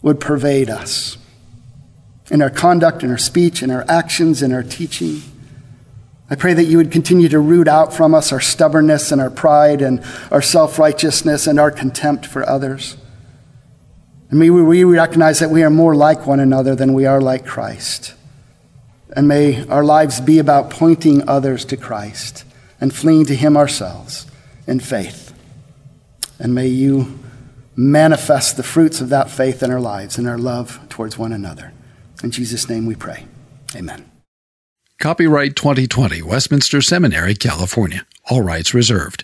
would 0.01 0.19
pervade 0.19 0.69
us 0.69 1.17
in 2.29 2.41
our 2.41 2.49
conduct, 2.49 3.03
in 3.03 3.09
our 3.09 3.17
speech, 3.17 3.63
in 3.63 3.71
our 3.71 3.85
actions, 3.87 4.41
in 4.41 4.51
our 4.51 4.63
teaching. 4.63 5.21
I 6.29 6.35
pray 6.35 6.53
that 6.53 6.65
you 6.65 6.77
would 6.77 6.91
continue 6.91 7.29
to 7.29 7.39
root 7.39 7.67
out 7.67 7.93
from 7.93 8.13
us 8.13 8.31
our 8.31 8.39
stubbornness 8.39 9.11
and 9.11 9.21
our 9.21 9.31
pride 9.31 9.81
and 9.81 10.03
our 10.31 10.41
self 10.41 10.77
righteousness 10.77 11.47
and 11.47 11.59
our 11.59 11.71
contempt 11.71 12.25
for 12.25 12.47
others. 12.47 12.97
And 14.29 14.37
may 14.37 14.49
we 14.49 14.83
recognize 14.83 15.39
that 15.39 15.49
we 15.49 15.63
are 15.63 15.71
more 15.71 15.95
like 15.95 16.27
one 16.27 16.39
another 16.39 16.75
than 16.75 16.93
we 16.93 17.05
are 17.05 17.21
like 17.21 17.45
Christ. 17.45 18.13
And 19.15 19.27
may 19.27 19.67
our 19.67 19.83
lives 19.83 20.21
be 20.21 20.39
about 20.39 20.69
pointing 20.69 21.27
others 21.27 21.65
to 21.65 21.77
Christ 21.77 22.45
and 22.79 22.93
fleeing 22.93 23.25
to 23.25 23.35
Him 23.35 23.57
ourselves 23.57 24.25
in 24.67 24.79
faith. 24.79 25.33
And 26.37 26.53
may 26.53 26.67
you 26.67 27.19
manifest 27.75 28.57
the 28.57 28.63
fruits 28.63 29.01
of 29.01 29.09
that 29.09 29.29
faith 29.29 29.63
in 29.63 29.71
our 29.71 29.79
lives 29.79 30.17
and 30.17 30.27
our 30.27 30.37
love 30.37 30.79
towards 30.89 31.17
one 31.17 31.31
another. 31.31 31.73
In 32.23 32.31
Jesus' 32.31 32.69
name 32.69 32.85
we 32.85 32.95
pray. 32.95 33.25
Amen. 33.75 34.09
Copyright 34.99 35.55
2020, 35.55 36.21
Westminster 36.21 36.81
Seminary, 36.81 37.33
California. 37.33 38.05
All 38.29 38.41
rights 38.41 38.73
reserved. 38.73 39.23